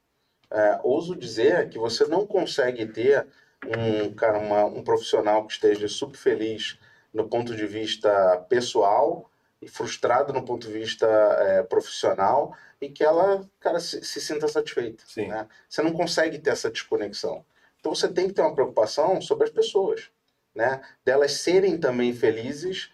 [0.51, 3.27] É, ouso dizer que você não consegue ter
[3.67, 6.79] um, cara, uma, um profissional que esteja super feliz
[7.13, 9.31] no ponto de vista pessoal
[9.61, 14.47] e frustrado no ponto de vista é, profissional e que ela, cara, se, se sinta
[14.47, 15.03] satisfeita.
[15.17, 15.49] Né?
[15.69, 17.45] Você não consegue ter essa desconexão.
[17.81, 20.11] Então você tem que ter uma preocupação sobre as pessoas,
[20.55, 20.83] né?
[21.05, 22.91] Delas serem também felizes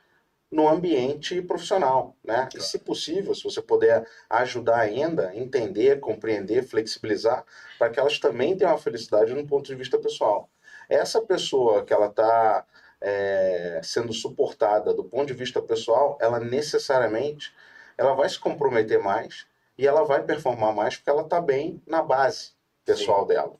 [0.50, 2.48] no ambiente profissional, né?
[2.54, 7.44] E se possível, se você puder ajudar ainda, entender, compreender, flexibilizar,
[7.78, 10.48] para que elas também tenham uma felicidade no ponto de vista pessoal.
[10.88, 12.64] Essa pessoa que ela está
[13.00, 17.54] é, sendo suportada do ponto de vista pessoal, ela necessariamente
[17.96, 19.46] ela vai se comprometer mais
[19.78, 22.52] e ela vai performar mais porque ela está bem na base
[22.84, 23.28] pessoal Sim.
[23.28, 23.52] dela.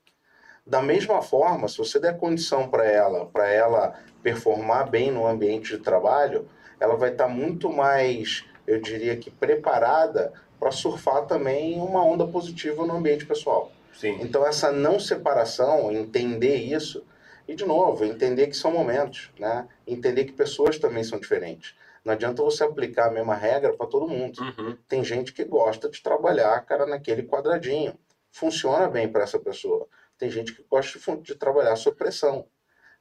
[0.66, 5.76] Da mesma forma, se você der condição para ela, para ela performar bem no ambiente
[5.76, 6.48] de trabalho,
[6.80, 12.26] ela vai estar tá muito mais, eu diria que preparada para surfar também uma onda
[12.26, 13.70] positiva no ambiente pessoal.
[13.92, 14.18] Sim.
[14.22, 17.04] Então essa não separação, entender isso,
[17.46, 19.68] e de novo, entender que são momentos, né?
[19.86, 21.74] Entender que pessoas também são diferentes.
[22.04, 24.38] Não adianta você aplicar a mesma regra para todo mundo.
[24.40, 24.76] Uhum.
[24.86, 27.98] Tem gente que gosta de trabalhar, cara, naquele quadradinho.
[28.30, 29.86] Funciona bem para essa pessoa.
[30.18, 32.46] Tem gente que gosta de, de trabalhar sob pressão.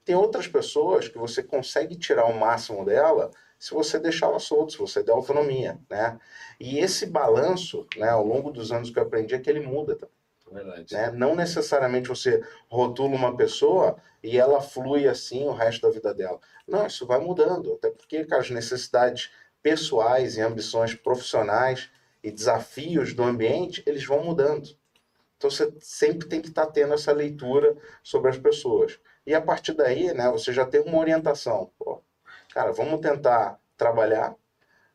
[0.06, 4.78] Tem outras pessoas que você consegue tirar o máximo dela se você deixá-la solta, se
[4.78, 6.20] você der autonomia, né?
[6.60, 9.96] E esse balanço, né, ao longo dos anos que eu aprendi, é que ele muda
[9.96, 10.14] também.
[10.54, 10.93] Verdade.
[10.93, 11.12] Né?
[11.12, 16.39] Não necessariamente você rotula uma pessoa e ela flui assim o resto da vida dela.
[16.68, 19.32] Não, isso vai mudando, até porque cara, as necessidades
[19.62, 21.89] pessoais e ambições profissionais
[22.24, 24.70] e desafios do ambiente, eles vão mudando.
[25.38, 28.99] Então você sempre tem que estar tendo essa leitura sobre as pessoas.
[29.26, 31.72] E a partir daí, né, você já tem uma orientação.
[31.78, 32.01] Pô,
[32.54, 34.36] cara, vamos tentar trabalhar,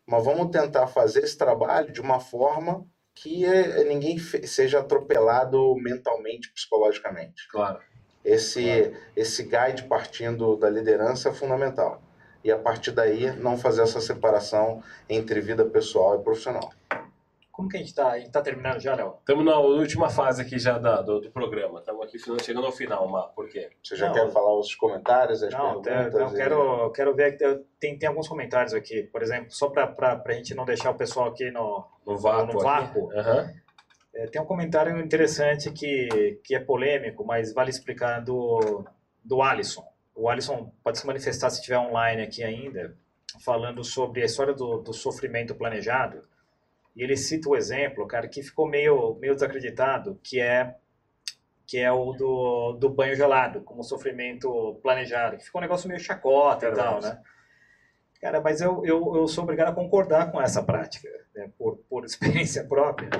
[0.06, 2.86] mas vamos tentar fazer esse trabalho de uma forma
[3.22, 7.48] que é, ninguém seja atropelado mentalmente, psicologicamente.
[7.48, 7.80] Claro.
[8.24, 8.96] Esse, claro.
[9.16, 12.02] esse guide partindo da liderança é fundamental.
[12.44, 16.72] E a partir daí, não fazer essa separação entre vida pessoal e profissional.
[17.58, 18.10] Como que a gente está?
[18.12, 19.16] A gente está terminando já, Léo?
[19.18, 21.80] Estamos na última fase aqui já da, do, do programa.
[21.80, 23.32] Estamos aqui chegando ao final, Mar.
[23.34, 23.68] Por quê?
[23.82, 26.14] Você já não, quer falar os comentários, as não, perguntas?
[26.14, 26.36] Não, e...
[26.36, 27.36] quero, quero ver.
[27.80, 29.02] Tem, tem alguns comentários aqui.
[29.02, 32.52] Por exemplo, só para a gente não deixar o pessoal aqui no, no vácuo.
[32.52, 33.00] No vácuo.
[33.06, 33.54] Uhum.
[34.14, 38.84] É, tem um comentário interessante que, que é polêmico, mas vale explicar do,
[39.24, 39.84] do Alisson.
[40.14, 42.96] O Alisson pode se manifestar se estiver online aqui ainda,
[43.44, 46.22] falando sobre a história do, do sofrimento planejado
[46.98, 50.74] e ele cita o exemplo, cara, que ficou meio, meio desacreditado, que é
[51.64, 56.00] que é o do, do banho gelado, como sofrimento planejado, que ficou um negócio meio
[56.00, 57.20] chacota e tal, né?
[58.20, 61.50] Cara, mas eu, eu, eu sou obrigado a concordar com essa prática, né?
[61.56, 63.10] por, por experiência própria.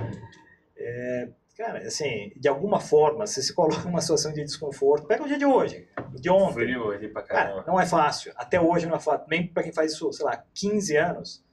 [0.77, 5.29] É, cara, assim, de alguma forma, você se coloca numa situação de desconforto, pega o
[5.29, 6.55] dia de hoje, de ontem.
[6.55, 7.63] Frio ali pra caramba.
[7.63, 8.33] Cara, não é fácil.
[8.35, 9.27] Até hoje não é fácil.
[9.29, 11.45] Nem para quem faz isso, sei lá, 15 anos.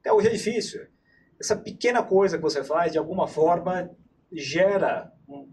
[0.00, 0.93] Até hoje é difícil
[1.40, 3.90] essa pequena coisa que você faz, de alguma forma,
[4.32, 5.12] gera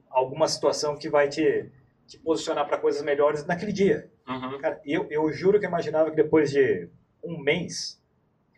[0.10, 1.70] alguma situação que vai te,
[2.08, 4.10] te posicionar para coisas melhores naquele dia.
[4.28, 4.60] Uhum.
[4.60, 6.90] Cara, eu, eu juro que eu imaginava que depois de
[7.24, 8.02] um mês,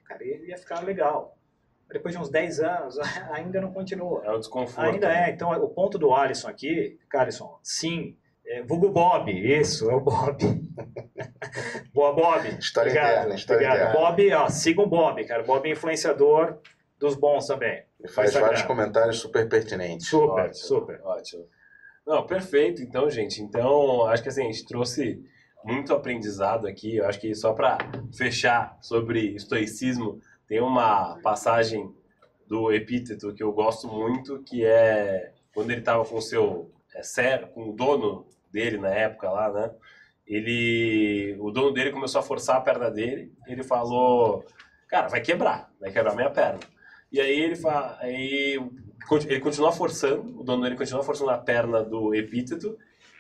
[0.06, 1.38] cara, ele ia ficar legal.
[1.92, 2.98] Depois de uns 10 anos,
[3.32, 4.24] ainda não continua.
[4.26, 4.90] É o desconforto.
[4.90, 5.30] Ainda é.
[5.30, 10.38] Então, o ponto do Alisson aqui, Alisson, sim, é, vulgo Bob, isso, é o Bob.
[11.94, 12.48] Boa, Bob.
[12.60, 13.90] História obrigado, interna, história obrigado.
[13.90, 14.10] Interna.
[14.10, 15.44] Bob, ó, siga o Bob, cara.
[15.44, 16.58] Bob é influenciador,
[17.04, 17.84] dos bons também.
[18.14, 20.08] Faz vários comentários super pertinentes.
[20.08, 21.02] Super, ótimo, super.
[21.04, 21.46] Ótimo.
[22.08, 23.42] Não, perfeito, então, gente.
[23.42, 25.22] Então, acho que assim, a gente trouxe
[25.66, 26.98] muito aprendizado aqui.
[26.98, 27.78] Eu acho que só para
[28.18, 31.94] fechar sobre estoicismo, tem uma passagem
[32.48, 37.04] do Epíteto que eu gosto muito, que é quando ele estava com o seu é,
[37.04, 39.72] ser, com o dono dele na época lá, né?
[40.26, 43.34] Ele, o dono dele começou a forçar a perna dele.
[43.46, 44.46] Ele falou,
[44.88, 46.60] cara, vai quebrar, vai quebrar minha perna.
[47.14, 48.60] E aí ele fala, aí
[49.28, 52.76] ele continua forçando, o dono dele continua forçando a perna do epíteto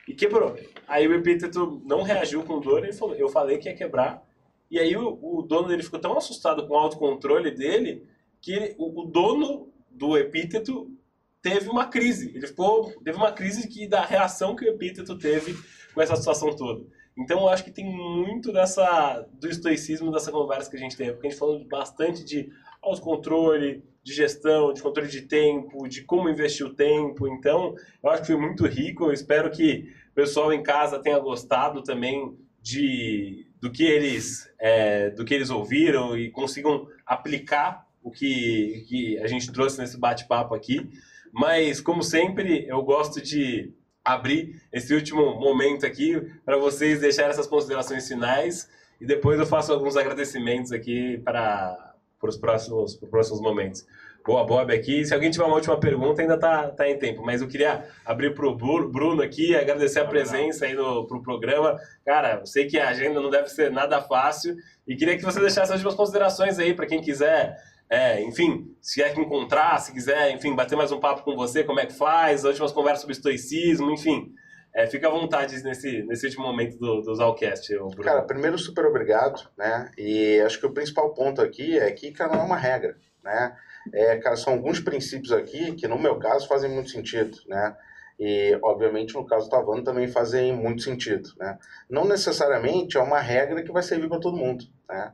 [0.08, 0.58] e quebrou.
[0.88, 4.28] Aí o epíteto não reagiu com dor, ele falou, eu falei que ia quebrar.
[4.72, 8.04] E aí o, o dono dele ficou tão assustado com o autocontrole dele
[8.42, 10.92] que ele, o, o, dono do epíteto
[11.40, 12.32] teve uma crise.
[12.36, 15.56] Ele ficou, teve uma crise que da reação que o epíteto teve
[15.94, 16.84] com essa situação toda.
[17.16, 21.12] Então eu acho que tem muito dessa do estoicismo dessa conversa que a gente teve,
[21.12, 22.52] porque a gente falou bastante de
[22.84, 27.28] autocontrole, de gestão, de controle de tempo, de como investir o tempo.
[27.28, 27.74] Então,
[28.04, 29.06] eu acho que foi muito rico.
[29.06, 35.10] Eu espero que o pessoal em casa tenha gostado também de do que eles, é,
[35.12, 40.54] do que eles ouviram e consigam aplicar o que, que a gente trouxe nesse bate-papo
[40.54, 40.90] aqui.
[41.32, 43.74] Mas, como sempre, eu gosto de
[44.04, 48.70] abrir esse último momento aqui para vocês deixarem essas considerações finais
[49.00, 51.93] e depois eu faço alguns agradecimentos aqui para
[52.30, 53.86] os próximos, próximos momentos.
[54.26, 55.04] Boa, Bob aqui.
[55.04, 57.22] Se alguém tiver uma última pergunta, ainda tá, tá em tempo.
[57.26, 61.78] Mas eu queria abrir para o Bruno aqui, agradecer a presença aí no pro programa.
[62.06, 64.56] Cara, eu sei que a agenda não deve ser nada fácil
[64.88, 67.58] e queria que você deixasse as últimas considerações aí para quem quiser
[67.90, 71.80] é, enfim, se quer encontrar, se quiser, enfim, bater mais um papo com você, como
[71.80, 74.34] é que faz, últimas conversas sobre estoicismo, enfim.
[74.76, 77.96] É, fica à vontade nesse, nesse último momento do, do Zalcast, Bruno.
[78.02, 79.92] Cara, primeiro, super obrigado, né?
[79.96, 83.56] E acho que o principal ponto aqui é que, cara, não é uma regra, né?
[83.94, 87.76] É, cara, são alguns princípios aqui que, no meu caso, fazem muito sentido, né?
[88.20, 91.58] E, obviamente, no caso do Tavano, também fazem muito sentido, né?
[91.88, 95.12] Não necessariamente é uma regra que vai servir para todo mundo, né?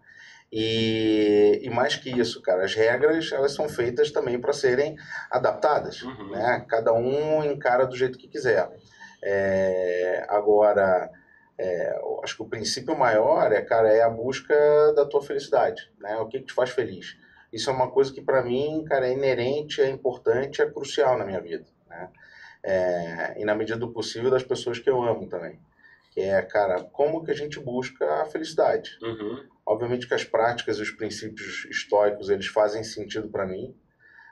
[0.52, 4.96] E, e, mais que isso, cara, as regras elas são feitas também para serem
[5.30, 6.32] adaptadas, uhum.
[6.32, 6.66] né?
[6.68, 8.70] Cada um encara do jeito que quiser.
[9.22, 11.10] É, agora,
[11.58, 14.56] é, acho que o princípio maior é, cara, é a busca
[14.94, 16.18] da tua felicidade, né?
[16.18, 17.18] O que, que te faz feliz?
[17.52, 21.26] Isso é uma coisa que para mim, cara, é inerente, é importante, é crucial na
[21.26, 22.10] minha vida, né?
[22.62, 25.60] É, e na medida do possível das pessoas que eu amo também
[26.12, 28.98] que é, cara, como que a gente busca a felicidade.
[29.02, 29.44] Uhum.
[29.66, 33.76] Obviamente que as práticas e os princípios estoicos, eles fazem sentido para mim,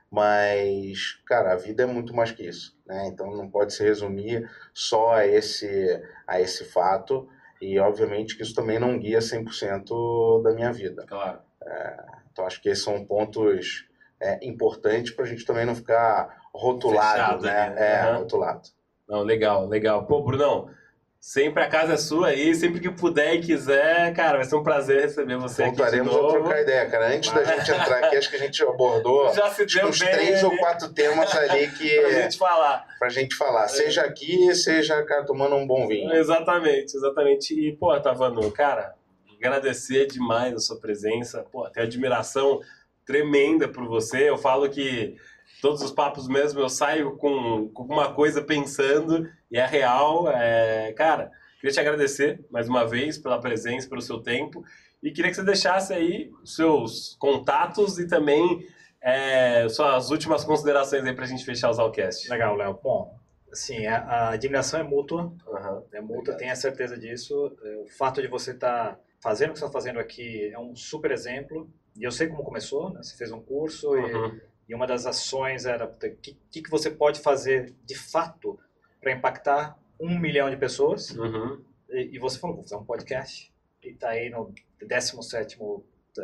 [0.10, 3.08] mas, cara, a vida é muito mais que isso, né?
[3.08, 7.28] Então não pode se resumir só a esse, a esse fato,
[7.62, 11.06] e obviamente que isso também não guia 100% da minha vida.
[11.08, 11.40] Claro.
[11.64, 13.86] É, então acho que esses são pontos
[14.22, 17.70] é, importantes para a gente também não ficar rotulado, Fechado, né?
[17.70, 18.02] né?
[18.02, 18.20] É, uhum.
[18.20, 18.70] rotulado.
[19.08, 20.06] Não, legal, legal.
[20.06, 20.70] Pô, Brunão,
[21.19, 24.64] Sempre a casa é sua aí, sempre que puder e quiser, cara, vai ser um
[24.64, 26.38] prazer receber você Voltaremos aqui novo.
[26.38, 27.07] a trocar ideia, cara.
[27.14, 30.11] Antes da gente entrar aqui, acho que a gente abordou Já se deu uns bem,
[30.11, 31.89] três ou quatro temas ali que...
[31.99, 32.88] pra gente falar.
[32.99, 33.65] Pra gente falar.
[33.65, 33.68] É.
[33.68, 36.14] Seja aqui, seja, cara, tomando um bom vinho.
[36.14, 37.53] Exatamente, exatamente.
[37.53, 38.94] E, pô, Tavano, cara,
[39.35, 41.44] agradecer demais a sua presença.
[41.52, 42.61] Pô, tenho admiração
[43.06, 44.30] tremenda por você.
[44.30, 45.15] Eu falo que
[45.62, 50.30] todos os papos mesmo, eu saio com, com alguma coisa pensando e é real.
[50.30, 54.64] É, cara, queria te agradecer mais uma vez pela presença, pelo seu tempo
[55.02, 58.68] e queria que você deixasse aí os seus contatos e também
[59.02, 62.30] é, suas últimas considerações aí para a gente fechar o Zalcast.
[62.30, 62.80] Legal, Léo.
[62.82, 63.16] Bom,
[63.52, 67.56] assim, a, a admiração é mútua, uhum, é mútua, tenha certeza disso.
[67.64, 70.60] É, o fato de você estar tá fazendo o que você está fazendo aqui é
[70.60, 71.70] um super exemplo.
[71.96, 73.02] E eu sei como começou, né?
[73.02, 74.40] Você fez um curso uhum.
[74.68, 78.60] E uma das ações era o que, que, você pode fazer de fato
[78.99, 81.11] para impactar um milhão de pessoas.
[81.11, 81.61] Uhum.
[81.89, 83.53] E, e, você falou, vou fazer um podcast.
[83.84, 85.57] E está aí no 17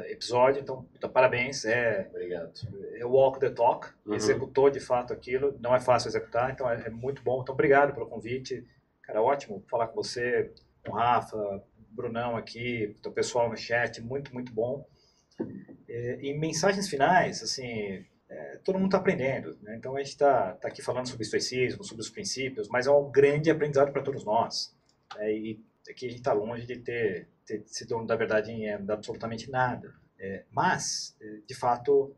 [0.09, 1.63] episódio, então, parabéns.
[1.65, 2.51] É, Obrigado.
[2.95, 4.13] É walk the talk, uhum.
[4.15, 5.55] executou de fato aquilo.
[5.59, 7.41] Não é fácil executar, então é, é, muito bom.
[7.41, 8.65] Então, obrigado pelo convite.
[9.03, 10.51] Cara, ótimo falar com você,
[10.83, 14.85] com o Rafa, Brunão aqui, o pessoal no chat, muito, muito bom.
[15.87, 19.57] E, e mensagens finais, assim, é, todo mundo está aprendendo.
[19.61, 19.75] Né?
[19.75, 23.11] Então a gente está tá aqui falando sobre estoicismo, sobre os princípios, mas é um
[23.11, 24.75] grande aprendizado para todos nós.
[25.15, 25.31] Né?
[25.33, 29.49] E aqui a gente está longe de ter, ter se dono da verdade em absolutamente
[29.51, 29.93] nada.
[30.19, 32.15] É, mas, é, de fato,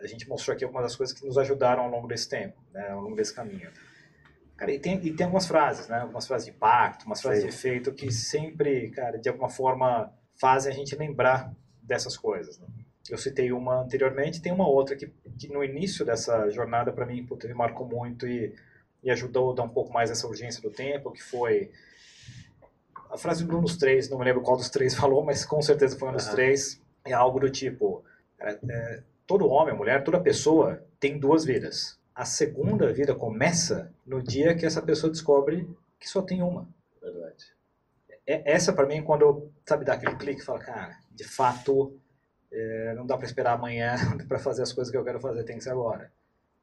[0.00, 2.90] a gente mostrou aqui algumas das coisas que nos ajudaram ao longo desse tempo, né?
[2.90, 3.70] ao longo desse caminho.
[4.56, 6.00] Cara, e tem, e tem algumas frases, né?
[6.00, 10.72] Algumas frases de impacto, umas frases de efeito que sempre, cara, de alguma forma fazem
[10.72, 12.58] a gente lembrar dessas coisas.
[12.58, 12.66] Né?
[13.08, 15.06] Eu citei uma anteriormente, tem uma outra que,
[15.38, 18.54] que no início dessa jornada, para mim, me marcou muito e,
[19.02, 21.70] e ajudou a dar um pouco mais essa urgência do tempo, que foi
[23.10, 25.62] a frase de um dos três, não me lembro qual dos três falou, mas com
[25.62, 26.32] certeza foi um dos uhum.
[26.32, 28.04] três, é algo do tipo,
[28.38, 31.98] é, é, todo homem, mulher, toda pessoa tem duas vidas.
[32.14, 35.68] A segunda vida começa no dia que essa pessoa descobre
[36.00, 36.68] que só tem uma.
[37.00, 37.44] Verdade.
[38.26, 41.96] É, essa para mim, quando eu, sabe, dá aquele clique e fala, cara, de fato,
[42.50, 43.94] é, não dá para esperar amanhã
[44.26, 46.10] para fazer as coisas que eu quero fazer, tem que ser agora.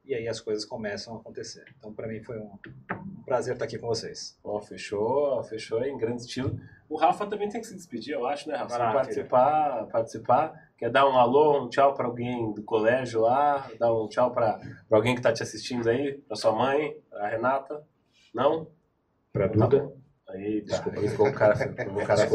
[0.03, 1.65] E aí as coisas começam a acontecer.
[1.79, 2.51] Então, para mim, foi um,
[2.93, 4.37] um, prazer estar aqui com vocês.
[4.43, 6.59] Bom, fechou, fechou em grande estilo.
[6.87, 8.77] O Rafa também tem que se despedir, eu acho, né, Rafa?
[8.77, 10.71] Participar, participar.
[10.77, 13.67] Quer dar um alô, um tchau para alguém do colégio lá?
[13.79, 14.59] Dar um tchau para
[14.91, 16.19] alguém que está te assistindo aí?
[16.19, 17.83] Para sua mãe, a Renata?
[18.31, 18.67] Não?
[19.33, 19.87] Para Duda?
[19.87, 20.04] Tá
[20.65, 22.29] Desculpa, o cara, o cara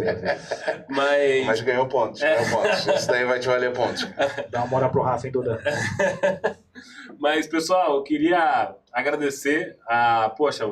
[0.89, 1.47] Mas...
[1.47, 2.37] Mas ganhou pontos, é.
[2.37, 2.87] ganhou pontos.
[2.87, 4.07] Isso daí vai te valer pontos.
[4.51, 5.61] Dá uma moral pro Rafa, hein, Duda?
[7.19, 10.65] Mas, pessoal, eu queria agradecer a, poxa,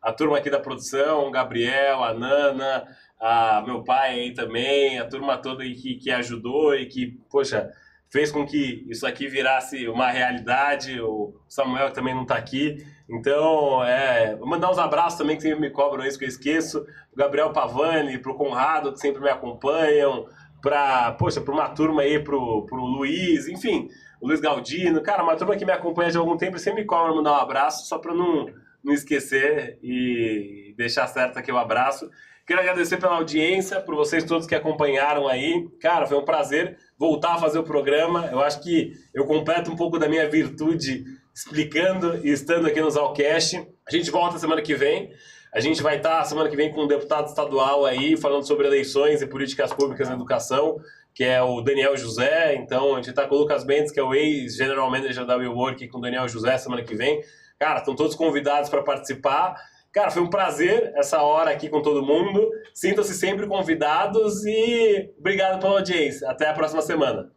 [0.00, 2.84] a turma aqui da produção, o Gabriel, a Nana,
[3.20, 7.70] a meu pai aí também, a turma toda aí que, que ajudou e que, poxa,
[8.10, 11.00] fez com que isso aqui virasse uma realidade.
[11.00, 12.84] O Samuel que também não está aqui.
[13.08, 16.86] Então, é, vou mandar uns abraços também que sempre me cobram isso que eu esqueço.
[17.12, 20.26] O Gabriel Pavani, pro Conrado, que sempre me acompanham.
[20.60, 23.88] Pra, poxa, para uma turma aí, pro, pro Luiz, enfim,
[24.20, 25.02] o Luiz Galdino.
[25.02, 27.88] Cara, uma turma que me acompanha de algum tempo sempre me cobra mandar um abraço,
[27.88, 28.46] só para não,
[28.82, 32.08] não esquecer e deixar certo aqui o abraço.
[32.46, 35.68] Quero agradecer pela audiência, por vocês todos que acompanharam aí.
[35.80, 38.28] Cara, foi um prazer voltar a fazer o programa.
[38.32, 41.04] Eu acho que eu completo um pouco da minha virtude
[41.34, 43.66] explicando e estando aqui no Zalcast.
[43.86, 45.10] A gente volta semana que vem.
[45.52, 49.20] A gente vai estar semana que vem com um deputado estadual aí falando sobre eleições
[49.20, 50.78] e políticas públicas na educação,
[51.14, 52.54] que é o Daniel José.
[52.54, 55.88] Então a gente está com o Lucas Mendes, que é o ex-general manager da WeWork,
[55.88, 57.22] com o Daniel José semana que vem.
[57.58, 59.56] Cara, estão todos convidados para participar.
[59.92, 62.50] Cara, foi um prazer essa hora aqui com todo mundo.
[62.72, 66.30] Sintam-se sempre convidados e obrigado pela audiência.
[66.30, 67.30] Até a próxima semana.